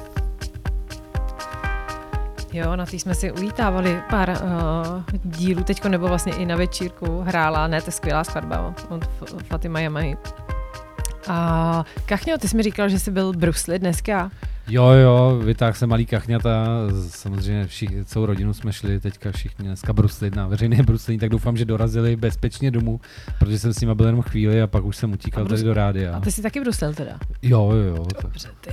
Jo, 2.54 2.76
na 2.76 2.86
té 2.86 2.96
jsme 2.96 3.16
si 3.16 3.32
ulítávali 3.32 4.02
pár 4.10 4.30
uh, 4.30 5.04
dílů, 5.24 5.64
teďko 5.64 5.90
nebo 5.90 6.08
vlastně 6.08 6.34
i 6.34 6.46
na 6.46 6.56
večírku 6.56 7.22
hrála, 7.22 7.68
ne, 7.68 7.82
to 7.82 7.88
je 7.88 7.92
skvělá 7.92 8.24
skladba 8.24 8.74
od 8.90 9.08
Fatima 9.44 9.80
Yamahy. 9.80 10.18
A 11.28 11.86
Kachňo, 12.06 12.38
ty 12.38 12.48
jsi 12.48 12.58
mi 12.58 12.64
říkal, 12.64 12.90
že 12.90 13.00
jsi 13.00 13.12
byl 13.12 13.34
brusli 13.34 13.80
dneska. 13.80 14.32
Jo, 14.68 14.86
jo, 14.90 15.40
vytáhl 15.44 15.74
jsem 15.74 15.90
malý 15.90 16.06
kachňata, 16.06 16.68
samozřejmě 17.10 17.68
všichni, 17.68 18.06
celou 18.06 18.26
rodinu 18.26 18.54
jsme 18.54 18.74
šli 18.74 19.00
teďka 19.00 19.32
všichni 19.32 19.66
dneska 19.66 19.94
bruslit 19.94 20.36
na 20.36 20.48
veřejné 20.48 20.84
bruslení, 20.84 21.20
tak 21.20 21.30
doufám, 21.30 21.58
že 21.58 21.66
dorazili 21.66 22.16
bezpečně 22.16 22.72
domů, 22.72 23.02
protože 23.40 23.60
jsem 23.60 23.74
s 23.74 23.80
nimi 23.82 23.96
byl 23.96 24.06
jenom 24.06 24.22
chvíli 24.22 24.62
a 24.62 24.68
pak 24.68 24.86
už 24.86 24.98
jsem 24.98 25.12
utíkal 25.14 25.44
A 25.44 25.48
tady 25.48 25.62
brus- 25.62 25.66
do 25.66 25.74
rádia. 25.74 26.16
A 26.18 26.20
ty 26.20 26.32
jsi 26.32 26.42
taky 26.42 26.60
bruslil 26.60 26.94
teda. 26.94 27.20
Jo, 27.42 27.72
jo, 27.72 27.96
jo. 27.96 28.06
Dobře, 28.22 28.50
ty. 28.62 28.72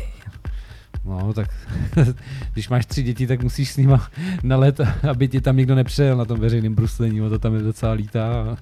no, 1.05 1.33
tak 1.33 1.48
když 2.53 2.68
máš 2.68 2.87
tři 2.87 3.03
děti, 3.03 3.26
tak 3.26 3.42
musíš 3.42 3.70
s 3.70 3.76
nima 3.76 4.09
na 4.42 4.57
let, 4.57 4.81
aby 5.11 5.29
ti 5.29 5.40
tam 5.40 5.57
nikdo 5.57 5.74
nepřejel 5.74 6.16
na 6.16 6.24
tom 6.24 6.40
veřejném 6.40 6.74
bruslení, 6.74 7.18
to 7.20 7.38
tam 7.38 7.55
je 7.55 7.62
docela 7.62 7.92
lítá. 7.92 8.33
A... 8.33 8.57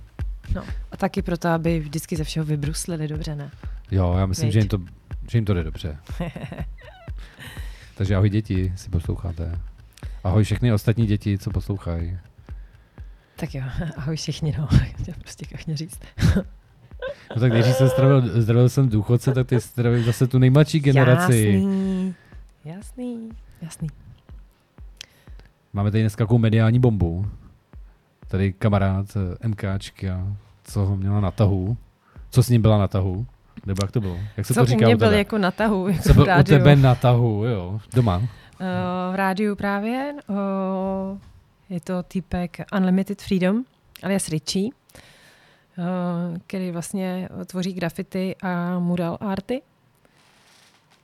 No, 0.55 0.62
a 0.93 0.97
taky 0.97 1.23
proto, 1.23 1.49
aby 1.49 1.81
vždycky 1.81 2.17
ze 2.17 2.25
všeho 2.25 2.47
vybruslili, 2.47 3.09
dobře, 3.09 3.37
ne? 3.37 3.51
Jo, 3.91 4.14
já 4.19 4.27
myslím, 4.27 4.47
Viď. 4.47 4.53
že 4.53 4.59
jim, 4.59 4.69
to, 4.69 4.79
že 5.31 5.38
jim 5.38 5.45
to 5.45 5.55
jde 5.55 5.64
dobře. 5.64 5.97
Takže 7.99 8.17
ahoj 8.17 8.31
děti, 8.31 8.73
si 8.77 8.91
posloucháte. 8.91 9.59
Ahoj 10.25 10.45
všechny 10.45 10.73
ostatní 10.73 11.07
děti, 11.07 11.39
co 11.39 11.51
poslouchají. 11.51 12.19
Tak 13.37 13.55
jo, 13.55 13.63
ahoj 13.97 14.17
všichni, 14.17 14.55
no. 14.59 14.67
Chtěl 15.01 15.15
prostě 15.21 15.47
Kachně 15.47 15.77
říct. 15.77 16.01
No 17.35 17.41
tak 17.41 17.53
když 17.53 17.67
jsem 17.67 17.89
zdravil, 17.89 18.43
zdravil 18.43 18.69
jsem 18.69 18.89
důchodce, 18.89 19.33
tak 19.33 19.47
ty 19.47 19.59
zdravil 19.59 20.03
zase 20.03 20.27
tu 20.27 20.39
nejmladší 20.39 20.81
generaci. 20.81 21.53
Jasný, 21.53 22.15
jasný, 22.65 23.29
jasný. 23.63 23.89
Máme 25.73 25.91
tady 25.91 26.03
dneska 26.03 26.25
takovou 26.25 26.39
mediální 26.39 26.81
bombu. 26.81 27.27
Tady 28.29 28.53
kamarád 28.53 29.07
eh, 29.17 29.49
MKčka, 29.49 30.37
co 30.65 30.87
ho 30.87 30.97
měla 30.97 31.21
na 31.21 31.31
tahu. 31.31 31.77
Co 32.31 32.43
s 32.43 32.49
ním 32.49 32.63
byla 32.63 32.79
na 32.79 32.89
tahu? 32.89 33.27
Nebo 33.68 33.85
jak 33.85 33.92
to 33.92 34.00
bylo? 34.00 34.18
Jak 34.37 34.46
se 34.46 34.54
Co 34.54 34.61
to 34.61 34.64
u 34.64 34.66
říká 34.66 34.87
mě 34.87 34.94
u 34.94 34.98
byl 34.98 35.09
tebe? 35.09 35.18
jako 35.18 35.38
na 35.38 35.50
tahu, 35.50 35.88
jako 35.88 36.02
Co 36.02 36.14
byl 36.14 36.26
u 36.40 36.42
tebe 36.42 36.76
na 36.76 36.94
tahu, 36.94 37.44
jo, 37.44 37.81
doma. 37.94 38.16
Uh, 38.16 38.26
v 39.12 39.14
rádiu 39.14 39.57
právě. 39.57 40.14
Uh, 40.28 40.37
je 41.70 41.81
to 41.81 42.02
týpek 42.02 42.57
Unlimited 42.76 43.22
Freedom, 43.22 43.64
alias 44.02 44.28
Richie, 44.28 44.68
uh, 44.68 46.37
který 46.46 46.70
vlastně 46.70 47.28
tvoří 47.46 47.72
grafity 47.72 48.37
a 48.42 48.78
mural 48.78 49.18
arty. 49.20 49.62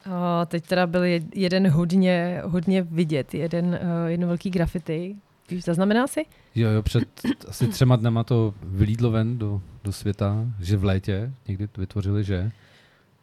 Uh, 0.06 0.12
teď 0.46 0.66
teda 0.66 0.86
byl 0.86 1.02
jed- 1.02 1.28
jeden 1.34 1.68
hodně, 1.68 2.42
hodně 2.44 2.82
vidět, 2.82 3.34
jeden, 3.34 3.66
uh, 3.82 4.08
jedno 4.08 4.26
velký 4.26 4.50
grafity. 4.50 5.16
Víš, 5.50 5.64
zaznamenal 5.64 6.08
jsi? 6.08 6.26
Jo, 6.54 6.70
jo, 6.70 6.82
před 6.82 7.08
asi 7.48 7.68
třema 7.68 7.96
dnema 7.96 8.24
to 8.24 8.54
vylídlo 8.62 9.10
ven 9.10 9.38
do, 9.38 9.62
do 9.84 9.92
světa, 9.92 10.46
že 10.60 10.76
v 10.76 10.84
létě 10.84 11.32
někdy 11.48 11.68
to 11.68 11.80
vytvořili, 11.80 12.24
že? 12.24 12.50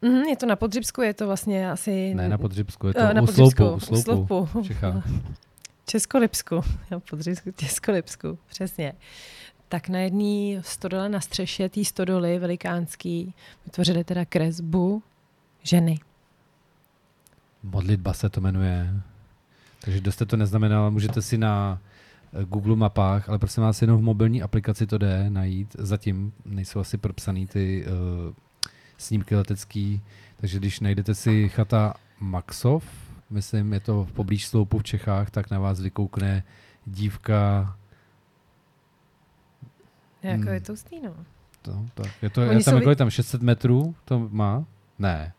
Mm, 0.02 0.22
je 0.22 0.38
to 0.38 0.46
na 0.46 0.56
Podřibsku, 0.56 1.02
je 1.02 1.14
to 1.14 1.28
vlastně 1.28 1.72
asi... 1.72 2.15
Ne 2.15 2.30
na 2.30 2.38
Podřibsku, 2.38 2.88
je 2.88 2.94
to 2.94 3.00
Eh, 3.00 3.13
na 3.13 3.22
u 3.22 3.26
Podřibsku, 3.26 3.63
Sloupu, 3.63 3.74
u 3.74 3.76
u 3.76 4.02
Sloupu, 4.02 4.28
Sloupu. 4.28 4.62
v 4.62 4.67
Čechách. 4.67 5.04
Českolipsku, 5.86 6.62
Podřibsku, 7.10 7.52
Českolipsku, 7.52 8.38
přesně. 8.50 8.94
Tak 9.69 9.90
na 9.90 10.00
jedné 10.00 10.62
stodole 10.63 11.10
na 11.10 11.22
střeše 11.22 11.69
té 11.69 11.86
stodoly 11.86 12.40
velikánský 12.40 13.34
vytvořili 13.65 14.04
teda 14.04 14.26
kresbu 14.26 15.04
ženy. 15.63 16.00
Modlitba 17.63 18.13
se 18.13 18.30
to 18.30 18.42
jmenuje. 18.42 18.94
Takže 19.80 20.00
kdo 20.00 20.12
jste 20.12 20.26
to 20.26 20.38
neznamenal, 20.38 20.92
můžete 20.92 21.22
si 21.22 21.38
na 21.38 21.80
Google 22.46 22.75
mapách, 22.75 23.29
ale 23.29 23.40
prosím 23.40 23.63
vás, 23.63 23.82
jenom 23.82 23.98
v 23.98 24.04
mobilní 24.04 24.42
aplikaci 24.44 24.88
to 24.88 24.98
jde 24.98 25.29
najít. 25.29 25.75
Zatím 25.79 26.34
nejsou 26.46 26.79
asi 26.79 26.98
propsaný 26.98 27.48
ty 27.48 27.86
uh, 27.86 28.34
snímky 28.98 29.36
letecký, 29.36 30.02
takže 30.38 30.60
když 30.60 30.79
najdete 30.79 31.15
si 31.15 31.50
chata 31.50 31.94
Maxov, 32.19 32.84
myslím, 33.29 33.73
je 33.73 33.79
to 33.79 34.04
v 34.06 34.12
poblíž 34.12 34.48
sloupu 34.48 34.77
v 34.79 34.84
Čechách, 34.84 35.29
tak 35.32 35.52
na 35.52 35.60
vás 35.60 35.82
vykoukne 35.82 36.44
dívka, 36.86 37.75
Jako 40.23 40.44
Hmm. 40.44 40.54
je 40.54 40.62
to 40.62 40.73
ustý, 40.73 41.00
no. 41.02 41.15
to, 41.62 41.86
tak, 41.94 42.12
je 42.23 42.29
to, 42.29 42.42
Oni 42.42 42.50
je 42.50 42.63
tam, 42.63 42.71
jsou 42.73 42.75
jako 42.75 42.90
vy- 42.90 42.96
tam 42.96 43.10
600 43.10 43.42
metrů, 43.42 43.96
to 44.06 44.29
má? 44.32 44.65
Ne. 45.00 45.34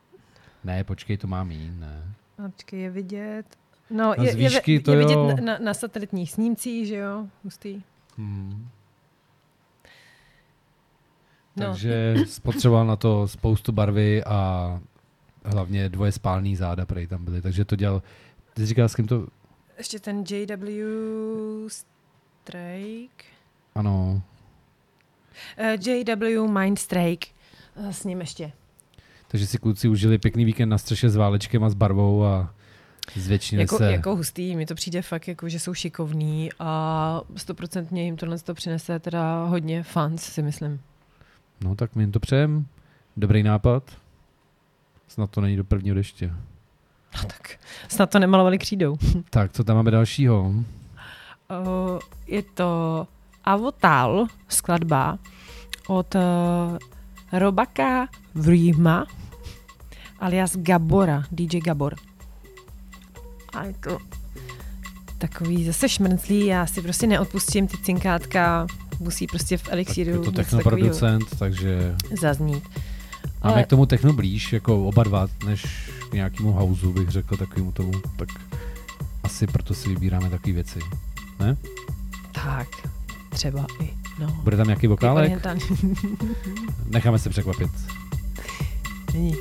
Ne, 0.65 0.85
počkej, 0.85 1.17
to 1.17 1.27
má 1.27 1.45
mín, 1.45 1.81
ne. 1.81 2.15
Počkej, 2.51 2.81
je 2.81 2.91
vidět... 2.91 3.57
No, 3.93 4.15
je, 4.21 4.33
z 4.33 4.37
je, 4.37 4.49
výšky 4.49 4.73
je, 4.73 4.81
to 4.81 4.91
je 4.93 4.99
vidět 4.99 5.15
jo. 5.15 5.37
na, 5.41 5.59
na, 5.59 5.75
satelitních 5.75 6.31
snímcích, 6.31 6.87
že 6.89 6.97
jo, 6.97 7.27
hustý. 7.45 7.83
Hmm. 8.17 8.69
No. 11.57 11.67
Takže 11.67 12.15
spotřeboval 12.27 12.87
na 12.87 12.97
to 12.97 13.29
spoustu 13.29 13.73
barvy 13.73 14.25
a 14.25 14.81
hlavně 15.45 15.89
dvoje 15.89 16.13
spálný 16.13 16.57
záda, 16.57 16.87
prej 16.87 17.07
tam 17.07 17.25
byly. 17.25 17.43
Takže 17.43 17.65
to 17.65 17.77
dělal, 17.77 18.03
ty 18.55 18.67
říkal, 18.67 18.89
s 18.89 18.95
kým 18.95 19.07
to, 19.07 19.27
Ještě 19.79 19.99
ten 20.01 20.25
JW 20.31 21.69
Strike. 21.69 23.25
ano, 23.75 24.23
Uh, 25.59 25.81
JW 25.81 26.49
Mindstrike. 26.59 27.29
Uh, 27.77 27.89
s 27.91 28.05
ním 28.05 28.21
ještě. 28.21 28.53
takže 29.29 29.47
si 29.47 29.59
kluci 29.59 29.89
užili 29.89 30.19
pěkný 30.19 30.45
víkend 30.45 30.69
na 30.69 30.79
střeše 30.79 31.11
s 31.11 31.17
válečkem 31.17 31.65
a 31.65 31.71
s 31.71 31.75
barvou 31.75 32.25
a 32.25 32.55
zvětšinili 33.17 33.63
Jako, 33.63 33.79
se. 33.79 33.93
jako 33.93 34.17
hustý, 34.17 34.57
mi 34.57 34.67
to 34.67 34.75
přijde 34.75 35.03
fakt, 35.03 35.29
jako, 35.29 35.49
že 35.49 35.61
jsou 35.61 35.75
šikovní 35.75 36.51
a 36.59 37.21
stoprocentně 37.37 38.05
jim 38.05 38.17
tohle 38.17 38.39
to 38.39 38.55
přinese 38.55 38.99
teda 38.99 39.45
hodně 39.45 39.83
fans, 39.83 40.23
si 40.23 40.43
myslím. 40.43 40.81
No 41.65 41.75
tak 41.75 41.97
my 41.97 42.03
jim 42.03 42.13
to 42.13 42.21
přejem. 42.21 42.67
Dobrý 43.17 43.43
nápad. 43.43 43.83
Snad 45.09 45.31
to 45.31 45.41
není 45.41 45.57
do 45.57 45.65
prvního 45.65 45.95
deště. 45.95 46.33
No 47.23 47.29
tak 47.29 47.51
snad 47.89 48.11
to 48.11 48.19
nemalovali 48.19 48.59
křídou. 48.59 48.97
Tak, 49.31 49.53
co 49.53 49.65
tam 49.65 49.77
máme 49.77 49.91
dalšího? 49.91 50.43
Uh, 50.43 50.65
je 52.27 52.43
to 52.43 53.07
Avotal 53.45 54.27
skladba 54.49 55.19
od 55.89 56.15
uh, 56.15 56.21
Robaka 57.33 58.09
Vrýma 58.35 59.07
alias 60.21 60.57
Gabora, 60.57 61.23
DJ 61.31 61.61
Gabor. 61.61 61.95
A 63.53 63.65
je 63.65 63.75
to 63.81 63.99
takový 65.19 65.65
zase 65.65 65.89
šmrnclý, 65.89 66.47
já 66.47 66.67
si 66.67 66.83
prostě 66.83 67.07
neodpustím 67.07 67.67
ty 67.67 67.77
cinkátka, 67.77 68.67
musí 69.01 69.27
prostě 69.27 69.57
v 69.57 69.63
Tak 69.63 69.73
elixíru 69.73 70.11
je 70.11 70.19
to 70.19 70.33
technoproducent, 70.33 71.39
takže 71.39 71.97
zaznít. 72.21 72.69
máme 73.45 73.55
Ale 73.55 73.65
k 73.65 73.67
tomu 73.67 73.87
techno 73.87 74.13
blíž, 74.13 74.53
jako 74.53 74.89
oba 74.89 75.05
dva, 75.05 75.29
než 75.47 75.91
k 76.11 76.13
nějakému 76.13 76.53
houseu 76.53 76.93
bych 76.93 77.09
řekl 77.09 77.37
takovému 77.37 77.73
tomu, 77.73 77.93
tak 78.17 78.29
asi 79.23 79.47
proto 79.47 79.75
si 79.75 79.89
vybíráme 79.89 80.31
takové 80.31 80.53
věci. 80.53 80.79
tak, 82.33 82.69
třeba 83.31 83.67
i, 83.81 83.91
no. 84.19 84.27
Bude 84.43 84.57
tam 84.57 84.67
nějaký 84.67 84.87
vokálek? 84.87 85.47
Necháme 86.87 87.19
se 87.19 87.31
překvapit. 87.31 87.71
Není. 89.13 89.35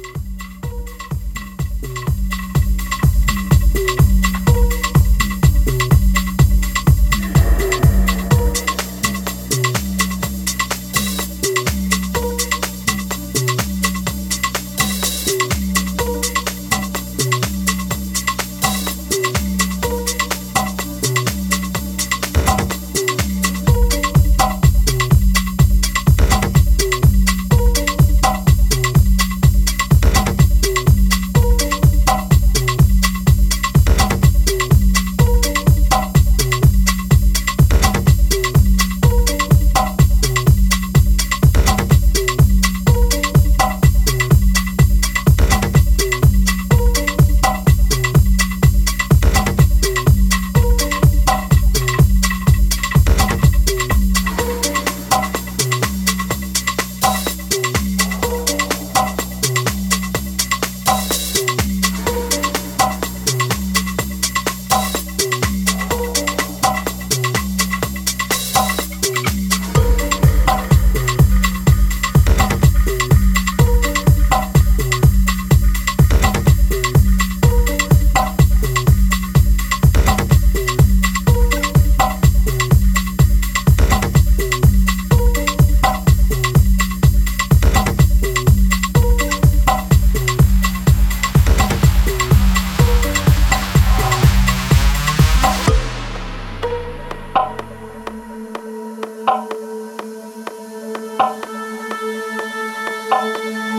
Oh. 102.73 103.70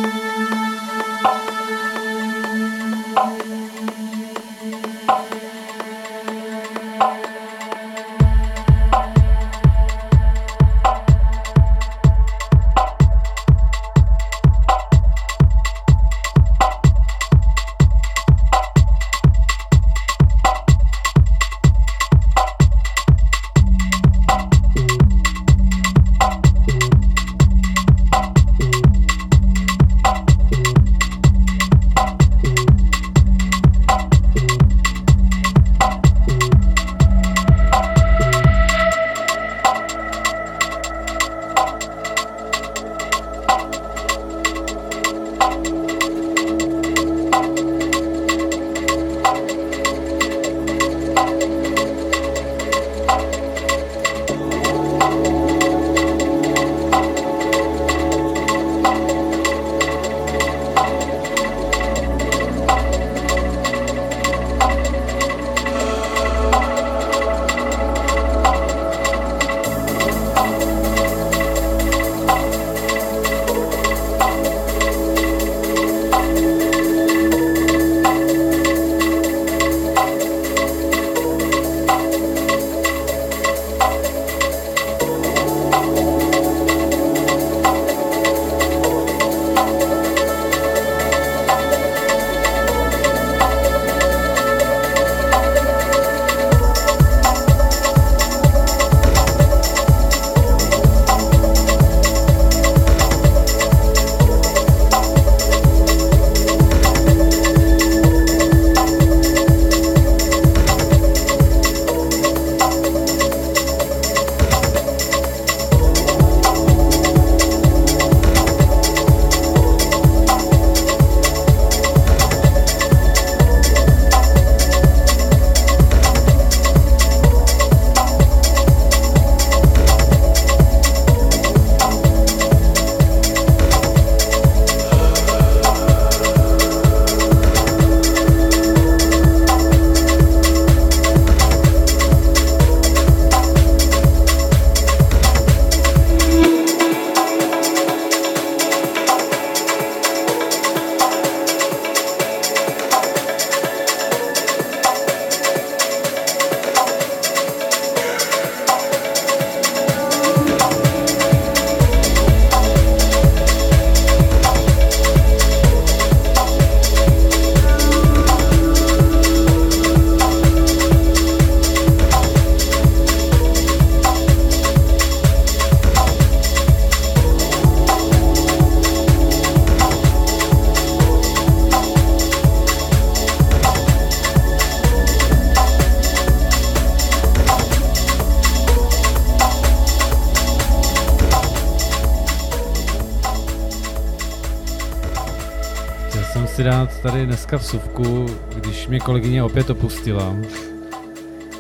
Tady 197.03 197.27
dneska 197.27 197.57
vsuvku, 197.57 198.27
když 198.55 198.87
mě 198.87 199.01
kolegyně 199.01 199.43
opět 199.43 199.71
opustila. 199.71 200.37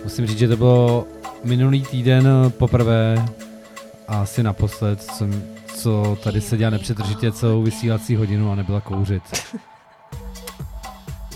Musím 0.04 0.26
říct, 0.26 0.38
že 0.38 0.48
to 0.48 0.56
bylo 0.56 1.06
minulý 1.44 1.82
týden 1.82 2.28
poprvé 2.58 3.26
a 4.08 4.22
asi 4.22 4.42
naposled, 4.42 5.02
co, 5.02 5.26
co 5.74 6.18
tady 6.24 6.40
seděla 6.40 6.70
nepřetržitě 6.70 7.32
celou 7.32 7.62
vysílací 7.62 8.16
hodinu 8.16 8.52
a 8.52 8.54
nebyla 8.54 8.80
kouřit. 8.80 9.22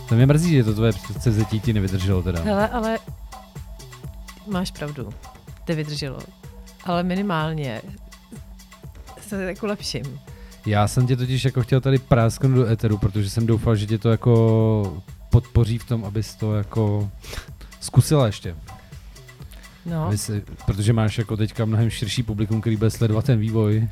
To 0.08 0.14
mě 0.14 0.26
mrzí, 0.26 0.54
že 0.54 0.64
to 0.64 0.74
tvoje 0.74 0.92
převzetí 1.18 1.60
ti 1.60 1.72
nevydrželo 1.72 2.22
teda. 2.22 2.42
Hele, 2.42 2.68
ale 2.68 2.98
máš 4.46 4.70
pravdu. 4.70 5.10
To 5.64 5.74
vydrželo. 5.74 6.18
Ale 6.84 7.02
minimálně 7.02 7.82
se 9.20 9.44
jako 9.44 9.66
lepším. 9.66 10.20
Já 10.66 10.88
jsem 10.88 11.06
tě 11.06 11.16
totiž 11.16 11.44
jako 11.44 11.62
chtěl 11.62 11.80
tady 11.80 11.98
prásknout 11.98 12.54
do 12.54 12.66
eteru, 12.66 12.98
protože 12.98 13.30
jsem 13.30 13.46
doufal, 13.46 13.76
že 13.76 13.86
tě 13.86 13.98
to 13.98 14.10
jako 14.10 15.02
podpoří 15.30 15.78
v 15.78 15.84
tom, 15.84 16.04
abys 16.04 16.34
to 16.34 16.54
jako 16.54 17.10
zkusila 17.80 18.26
ještě. 18.26 18.56
No, 19.86 20.06
Aby 20.06 20.18
si, 20.18 20.42
protože 20.66 20.92
máš 20.92 21.18
jako 21.18 21.36
teďka 21.36 21.64
mnohem 21.64 21.90
širší 21.90 22.22
publikum, 22.22 22.60
který 22.60 22.76
bude 22.76 22.90
sledovat 22.90 23.24
ten 23.24 23.38
vývoj. 23.38 23.88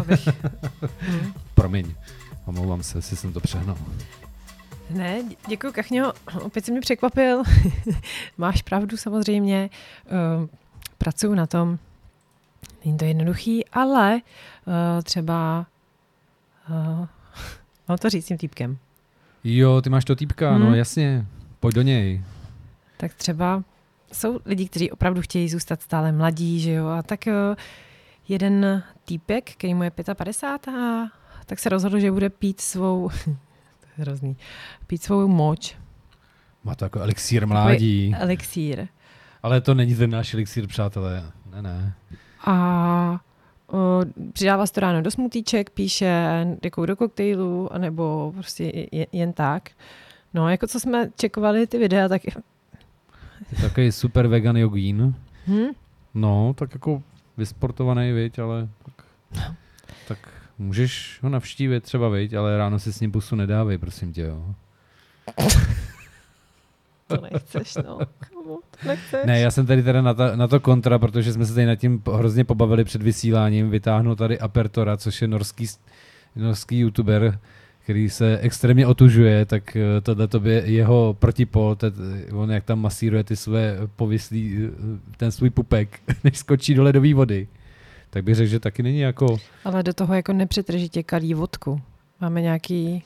abych... 0.00 0.28
Promiň, 1.54 1.94
omlouvám 2.46 2.82
se, 2.82 2.98
jestli 2.98 3.16
jsem 3.16 3.32
to 3.32 3.40
přehnal. 3.40 3.76
Ne, 4.90 5.22
dě- 5.22 5.36
děkuji 5.48 5.72
Kachňo, 5.72 6.12
opět 6.40 6.64
jsi 6.64 6.72
mě 6.72 6.80
překvapil. 6.80 7.42
Máš 8.38 8.62
pravdu 8.62 8.96
samozřejmě, 8.96 9.70
uh, 10.40 10.46
pracuju 10.98 11.34
na 11.34 11.46
tom, 11.46 11.78
není 12.84 12.98
to 12.98 13.04
jednoduchý, 13.04 13.66
ale 13.66 14.14
uh, 14.66 15.02
třeba, 15.02 15.66
uh, 16.70 17.06
mám 17.88 17.98
to 17.98 18.10
říct 18.10 18.24
s 18.24 18.28
tím 18.28 18.38
týpkem, 18.38 18.78
Jo, 19.44 19.80
ty 19.82 19.90
máš 19.90 20.04
to 20.04 20.16
týpka, 20.16 20.50
Hmm. 20.50 20.60
no 20.60 20.74
jasně, 20.74 21.26
pojď 21.60 21.74
do 21.74 21.82
něj. 21.82 22.24
tak 22.96 23.14
třeba 23.14 23.62
jsou 24.12 24.40
lidi, 24.44 24.68
kteří 24.68 24.90
opravdu 24.90 25.22
chtějí 25.22 25.48
zůstat 25.48 25.82
stále 25.82 26.12
mladí, 26.12 26.60
že 26.60 26.72
jo, 26.72 26.86
a 26.88 27.02
tak 27.02 27.20
uh, 27.26 27.56
jeden 28.28 28.82
týpek, 29.04 29.50
který 29.52 29.74
mu 29.74 29.82
je 29.82 29.90
55 30.14 30.74
a 30.74 31.08
tak 31.46 31.58
se 31.58 31.68
rozhodl, 31.68 31.98
že 31.98 32.12
bude 32.12 32.30
pít 32.30 32.60
svou, 32.60 33.10
to 33.24 33.30
je 33.98 34.04
hrozný, 34.04 34.36
pít 34.86 35.02
svou 35.02 35.28
moč, 35.28 35.76
Má 36.64 36.74
to 36.74 36.84
jako 36.84 37.00
elixír 37.00 37.46
mládí. 37.46 38.14
elixír. 38.18 38.86
Ale 39.42 39.60
to 39.60 39.74
není 39.74 39.94
ten 39.94 40.10
náš 40.10 40.34
elixír, 40.34 40.66
přátelé. 40.66 41.24
Ne, 41.52 41.62
ne. 41.62 41.94
A 42.46 43.20
přidává 44.32 44.66
se 44.66 44.72
to 44.72 44.80
ráno 44.80 45.02
do 45.02 45.10
smutíček, 45.10 45.70
píše 45.70 46.12
jako 46.64 46.86
do 46.86 46.96
koktejlu, 46.96 47.72
anebo 47.72 48.32
prostě 48.34 48.86
jen, 49.12 49.32
tak. 49.32 49.70
No, 50.34 50.48
jako 50.50 50.66
co 50.66 50.80
jsme 50.80 51.10
čekovali 51.16 51.66
ty 51.66 51.78
videa, 51.78 52.08
tak 52.08 52.24
Je 52.26 52.32
takový 53.60 53.92
super 53.92 54.26
vegan 54.26 54.56
jogín. 54.56 55.14
hm, 55.46 55.66
No, 56.14 56.54
tak 56.58 56.74
jako 56.74 57.02
vysportovaný, 57.36 58.12
viď, 58.12 58.38
ale 58.38 58.68
tak, 58.84 59.04
tak 60.08 60.18
můžeš 60.58 61.18
ho 61.22 61.28
navštívit 61.28 61.80
třeba, 61.84 62.08
viď, 62.08 62.34
ale 62.34 62.58
ráno 62.58 62.78
si 62.78 62.92
s 62.92 63.00
ním 63.00 63.12
pusu 63.12 63.36
nedávej, 63.36 63.78
prosím 63.78 64.12
tě, 64.12 64.22
jo. 64.22 64.54
to 67.10 67.20
nechceš, 67.32 67.74
no. 67.86 67.98
Kamo, 68.18 68.58
to 68.70 68.88
nechceš. 68.88 69.20
Ne, 69.24 69.40
já 69.40 69.50
jsem 69.50 69.66
tady 69.66 69.82
teda 69.82 70.02
na, 70.02 70.14
ta, 70.14 70.36
na 70.36 70.48
to 70.48 70.60
kontra, 70.60 70.98
protože 70.98 71.32
jsme 71.32 71.46
se 71.46 71.54
tady 71.54 71.66
nad 71.66 71.76
tím 71.76 72.02
hrozně 72.12 72.44
pobavili 72.44 72.84
před 72.84 73.02
vysíláním. 73.02 73.70
Vytáhnu 73.70 74.16
tady 74.16 74.38
Apertora, 74.38 74.96
což 74.96 75.22
je 75.22 75.28
norský, 75.28 75.66
norský 76.36 76.78
youtuber, 76.78 77.38
který 77.82 78.10
se 78.10 78.38
extrémně 78.38 78.86
otužuje, 78.86 79.44
tak 79.44 79.76
eh, 79.76 80.00
tohle 80.00 80.28
to 80.28 80.40
by 80.40 80.62
jeho 80.64 81.16
protipol, 81.18 81.76
on 82.32 82.50
jak 82.50 82.64
tam 82.64 82.80
masíruje 82.80 83.24
ty 83.24 83.36
své 83.36 83.76
povislí, 83.96 84.58
eh, 84.58 84.70
ten 85.16 85.30
svůj 85.32 85.50
pupek, 85.50 86.00
než 86.24 86.38
skočí 86.38 86.74
do 86.74 86.82
ledové 86.82 87.14
vody. 87.14 87.48
Tak 88.10 88.24
bych 88.24 88.34
řekl, 88.34 88.50
že 88.50 88.60
taky 88.60 88.82
není 88.82 88.98
jako, 88.98 89.38
Ale 89.64 89.82
do 89.82 89.94
toho 89.94 90.14
jako 90.14 90.32
nepřetržitě 90.32 91.02
kalí 91.02 91.34
vodku. 91.34 91.80
Máme 92.20 92.40
nějaký, 92.40 93.02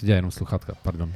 to 0.00 0.06
dělá 0.06 0.16
jenom 0.16 0.30
sluchátka, 0.30 0.72
pardon. 0.82 1.12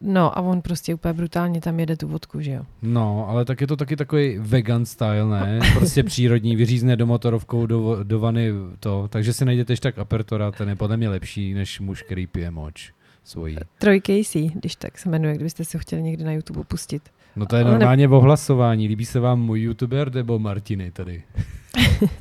No 0.00 0.38
a 0.38 0.40
on 0.40 0.62
prostě 0.62 0.94
úplně 0.94 1.14
brutálně 1.14 1.60
tam 1.60 1.80
jede 1.80 1.96
tu 1.96 2.08
vodku, 2.08 2.40
že 2.40 2.50
jo. 2.52 2.62
No, 2.82 3.28
ale 3.28 3.44
tak 3.44 3.60
je 3.60 3.66
to 3.66 3.76
taky 3.76 3.96
takový 3.96 4.38
vegan 4.38 4.86
style, 4.86 5.24
ne? 5.24 5.60
Prostě 5.74 6.02
přírodní, 6.02 6.56
vyřízne 6.56 6.96
do 6.96 7.06
motorovkou, 7.06 7.66
do, 7.66 7.98
do 8.02 8.20
vany 8.20 8.52
to. 8.80 9.08
Takže 9.08 9.32
si 9.32 9.44
najděte 9.44 9.72
ještě 9.72 9.88
tak 9.88 9.98
Apertora, 9.98 10.50
ten 10.50 10.68
je 10.68 10.76
podle 10.76 10.96
mě 10.96 11.08
lepší, 11.08 11.54
než 11.54 11.80
muž, 11.80 12.02
který 12.02 12.26
pije 12.26 12.50
moč 12.50 12.92
svojí. 13.24 13.56
Troy 13.78 14.00
Casey, 14.00 14.50
když 14.54 14.76
tak 14.76 14.98
se 14.98 15.08
jmenuje, 15.08 15.34
kdybyste 15.34 15.64
si 15.64 15.76
ho 15.76 15.80
chtěli 15.80 16.02
někdy 16.02 16.24
na 16.24 16.32
YouTube 16.32 16.64
pustit. 16.64 17.02
No 17.36 17.46
to 17.46 17.56
je 17.56 17.64
ne- 17.64 17.70
normálně 17.70 18.08
v 18.08 18.14
ohlasování. 18.14 18.88
Líbí 18.88 19.04
se 19.04 19.20
vám 19.20 19.40
můj 19.40 19.60
youtuber 19.60 20.14
nebo 20.14 20.38
Martiny 20.38 20.90
tady? 20.90 21.22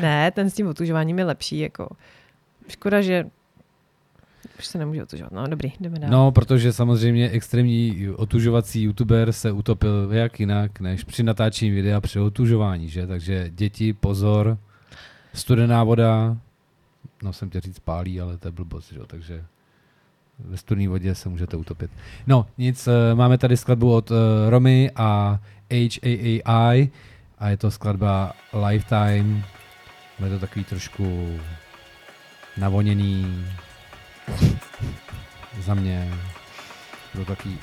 Ne, 0.00 0.30
ten 0.30 0.50
s 0.50 0.54
tím 0.54 0.66
otužováním 0.66 1.18
je 1.18 1.24
lepší, 1.24 1.58
jako 1.58 1.88
škoda, 2.68 3.00
že 3.00 3.24
už 4.58 4.66
se 4.66 4.78
nemůže 4.78 5.02
otužovat. 5.02 5.32
No 5.32 5.46
dobrý, 5.48 5.72
jdeme 5.80 5.98
dál. 5.98 6.10
No, 6.10 6.32
protože 6.32 6.72
samozřejmě 6.72 7.30
extrémní 7.30 8.08
otužovací 8.16 8.82
youtuber 8.82 9.32
se 9.32 9.52
utopil 9.52 10.08
jak 10.12 10.40
jinak, 10.40 10.80
než 10.80 11.04
při 11.04 11.22
natáčení 11.22 11.70
videa 11.70 12.00
při 12.00 12.20
otužování, 12.20 12.88
že? 12.88 13.06
Takže 13.06 13.50
děti, 13.50 13.92
pozor, 13.92 14.58
studená 15.34 15.84
voda, 15.84 16.36
no 17.22 17.32
jsem 17.32 17.50
tě 17.50 17.60
říct 17.60 17.78
pálí, 17.78 18.20
ale 18.20 18.38
to 18.38 18.48
je 18.48 18.52
blbost, 18.52 18.92
že? 18.92 19.00
takže 19.06 19.44
ve 20.38 20.56
studené 20.56 20.88
vodě 20.88 21.14
se 21.14 21.28
můžete 21.28 21.56
utopit. 21.56 21.90
No, 22.26 22.46
nic, 22.58 22.88
eh, 22.88 23.14
máme 23.14 23.38
tady 23.38 23.56
skladbu 23.56 23.94
od 23.94 24.10
uh, 24.10 24.16
Romy 24.48 24.90
a 24.96 25.40
HAAI 25.70 26.90
a 27.38 27.48
je 27.48 27.56
to 27.56 27.70
skladba 27.70 28.32
Lifetime. 28.68 29.44
Je 30.24 30.30
to 30.30 30.38
takový 30.38 30.64
trošku 30.64 31.36
navoněný 32.56 33.44
za 35.60 35.74
mě. 35.74 36.14
Bylo 37.14 37.24
takový 37.26 37.58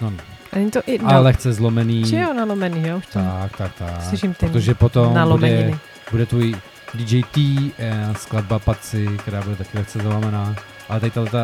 no, 0.00 0.12
A 0.52 0.56
není 0.56 0.70
to 0.70 0.80
i 0.86 0.98
ale 0.98 1.18
lehce 1.20 1.52
zlomený. 1.52 2.04
Či 2.04 2.16
jo, 2.16 2.32
nalomený, 2.34 2.88
jo? 2.88 2.96
Už 2.96 3.06
to 3.06 3.12
Tak, 3.18 3.56
tak, 3.56 3.72
tak. 3.74 4.02
slyším 4.02 4.34
ty 4.34 4.46
Protože 4.46 4.74
potom 4.74 5.04
bude, 5.06 5.18
nalomeniny. 5.18 5.78
bude 6.10 6.26
tvůj 6.26 6.54
DJ 6.94 7.22
T, 7.22 7.72
eh, 7.78 8.14
skladba 8.16 8.58
Paci, 8.58 9.06
která 9.18 9.42
bude 9.42 9.56
taky 9.56 9.78
lehce 9.78 9.98
zalomená. 9.98 10.56
Ale 10.88 11.00
tady 11.00 11.10
tato 11.10 11.38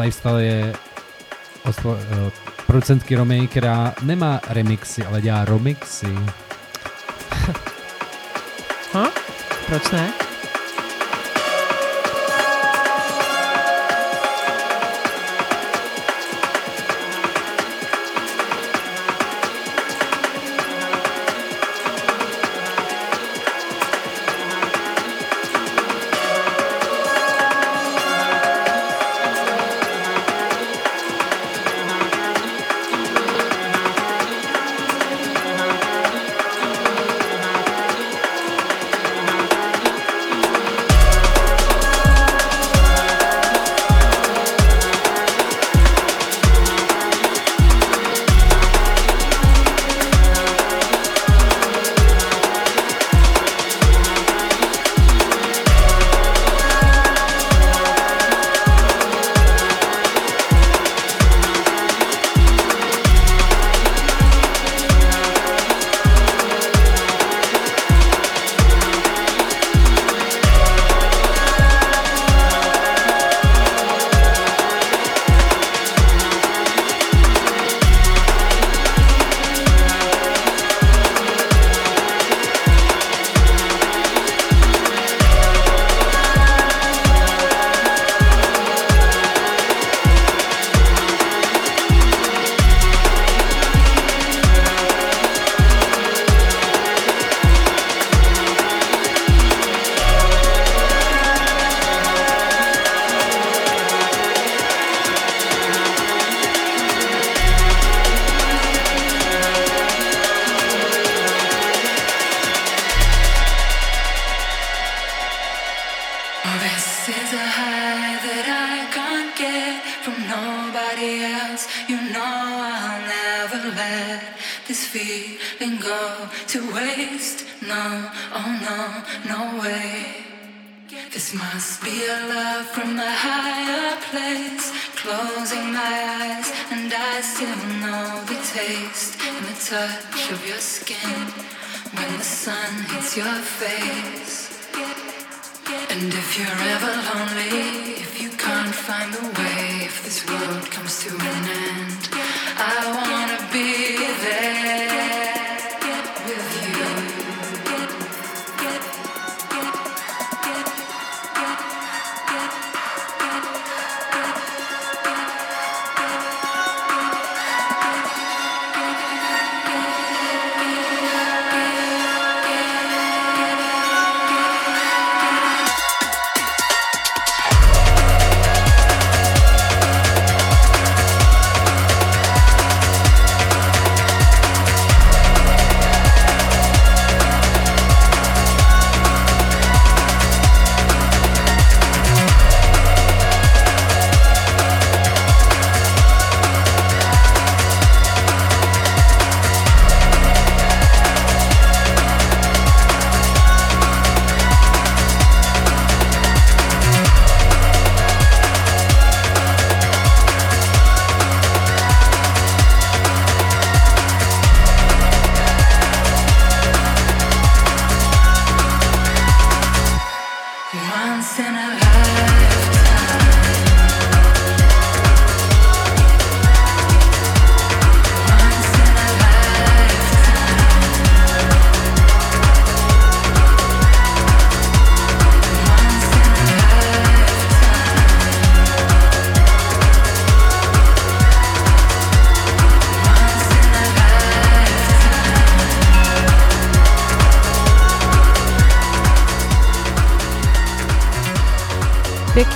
lifestyle 0.00 0.44
je 0.44 0.72
od 1.64 1.76
spo- 1.76 1.98
eh, 2.10 2.20
od 2.26 2.34
producentky 2.66 3.16
Romy, 3.16 3.48
která 3.48 3.94
nemá 4.02 4.40
remixy, 4.48 5.04
ale 5.04 5.20
dělá 5.20 5.44
romixy. 5.44 6.14
Ha? 8.92 9.10
Proč 9.66 9.90
ne? 9.90 10.12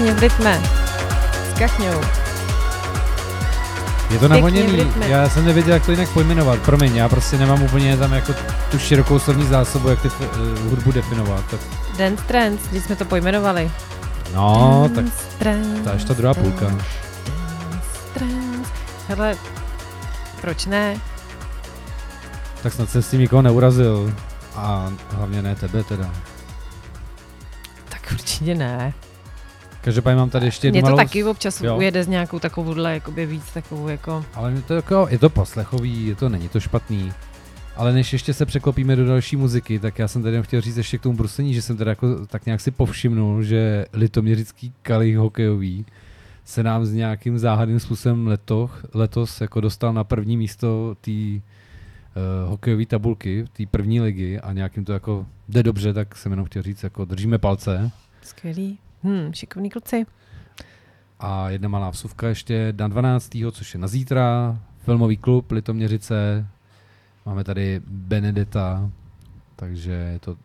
Pěkně 0.06 0.20
v 0.20 0.22
rytme. 0.22 0.62
S 1.54 1.58
kachňou. 1.58 2.00
Je 4.10 4.18
to 4.18 4.28
navoněný, 4.28 4.92
já 5.06 5.28
jsem 5.28 5.44
nevěděl, 5.44 5.74
jak 5.74 5.86
to 5.86 5.90
jinak 5.90 6.08
pojmenovat, 6.08 6.58
promiň, 6.58 6.96
já 6.96 7.08
prostě 7.08 7.38
nemám 7.38 7.62
úplně 7.62 7.96
tam 7.96 8.12
jako 8.12 8.34
tu 8.70 8.78
širokou 8.78 9.18
slovní 9.18 9.46
zásobu, 9.46 9.88
jak 9.88 10.02
ty 10.02 10.08
uh, 10.08 10.24
hudbu 10.70 10.92
definovat. 10.92 11.44
Tak, 11.50 11.60
Dance 11.98 12.24
Trends, 12.24 12.62
když 12.70 12.84
jsme 12.84 12.96
to 12.96 13.04
pojmenovali. 13.04 13.70
no, 14.34 14.90
tak 14.94 15.04
Dance 15.04 15.24
Trends, 15.38 15.82
to 15.82 15.88
je 15.88 15.94
až 15.94 16.04
ta 16.04 16.14
druhá 16.14 16.34
půlka. 16.34 16.66
Dance 16.66 16.86
Trends. 18.14 18.68
Hele, 19.08 19.36
proč 20.40 20.66
ne? 20.66 21.00
Tak 22.62 22.72
snad 22.72 22.90
jsem 22.90 23.02
s 23.02 23.10
tím 23.10 23.20
nikoho 23.20 23.42
neurazil. 23.42 24.14
A 24.56 24.92
hlavně 25.10 25.42
ne 25.42 25.54
tebe 25.54 25.84
teda. 25.84 26.10
Tak 27.88 28.12
určitě 28.12 28.54
ne. 28.54 28.92
Každopádně 29.86 30.16
mám 30.16 30.30
tady 30.30 30.46
ještě 30.46 30.66
jednu 30.66 30.76
Mě 30.76 30.82
to 30.82 30.86
malou... 30.86 30.96
taky 30.96 31.24
občas 31.24 31.60
jo. 31.60 31.76
ujede 31.76 32.04
z 32.04 32.08
nějakou 32.08 32.38
takovouhle, 32.38 32.94
jakoby 32.94 33.26
víc 33.26 33.52
takovou 33.54 33.88
jako... 33.88 34.24
Ale 34.34 34.52
je 34.52 34.62
to, 34.62 34.74
jako, 34.74 35.06
je 35.10 35.18
to 35.18 35.30
poslechový, 35.30 36.06
je 36.06 36.14
to, 36.14 36.28
není 36.28 36.48
to 36.48 36.60
špatný. 36.60 37.12
Ale 37.76 37.92
než 37.92 38.12
ještě 38.12 38.34
se 38.34 38.46
překlopíme 38.46 38.96
do 38.96 39.06
další 39.06 39.36
muziky, 39.36 39.78
tak 39.78 39.98
já 39.98 40.08
jsem 40.08 40.22
tady 40.22 40.34
jenom 40.34 40.44
chtěl 40.44 40.60
říct 40.60 40.76
ještě 40.76 40.98
k 40.98 41.02
tomu 41.02 41.16
bruslení, 41.16 41.54
že 41.54 41.62
jsem 41.62 41.76
teda 41.76 41.90
jako 41.90 42.26
tak 42.26 42.46
nějak 42.46 42.60
si 42.60 42.70
povšimnul, 42.70 43.42
že 43.42 43.86
litoměřický 43.92 44.72
kalich 44.82 45.16
hokejový 45.16 45.86
se 46.44 46.62
nám 46.62 46.86
s 46.86 46.92
nějakým 46.92 47.38
záhadným 47.38 47.80
způsobem 47.80 48.26
letoch, 48.26 48.84
letos 48.94 49.40
jako 49.40 49.60
dostal 49.60 49.92
na 49.92 50.04
první 50.04 50.36
místo 50.36 50.96
té 51.00 51.10
uh, 51.10 52.50
hokejové 52.50 52.86
tabulky, 52.86 53.44
té 53.52 53.66
první 53.70 54.00
ligy 54.00 54.40
a 54.40 54.52
nějakým 54.52 54.84
to 54.84 54.92
jako 54.92 55.26
jde 55.48 55.62
dobře, 55.62 55.92
tak 55.92 56.16
jsem 56.16 56.32
jenom 56.32 56.46
chtěl 56.46 56.62
říct, 56.62 56.82
jako 56.82 57.04
držíme 57.04 57.38
palce. 57.38 57.90
Skvělý. 58.22 58.78
Hm, 59.04 59.32
šikovní 59.32 59.70
kluci. 59.70 60.06
A 61.20 61.50
jedna 61.50 61.68
malá 61.68 61.90
vsuvka 61.90 62.28
ještě 62.28 62.74
na 62.78 62.88
12. 62.88 63.30
což 63.52 63.74
je 63.74 63.80
na 63.80 63.88
zítra, 63.88 64.58
filmový 64.84 65.16
klub 65.16 65.50
Litoměřice. 65.50 66.46
Máme 67.26 67.44
tady 67.44 67.80
Benedetta, 67.86 68.90
takže 69.56 69.92
je 69.92 70.18
to 70.18 70.36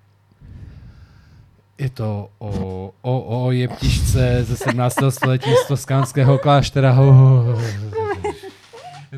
je 1.78 1.90
to 1.90 2.30
o, 2.40 2.94
o, 3.02 3.46
o 3.46 3.52
jeptišce 3.52 4.44
ze 4.44 4.58
17. 4.58 4.96
století 5.10 5.50
z 5.66 5.68
toskánského 5.68 6.38
kláštera. 6.38 6.96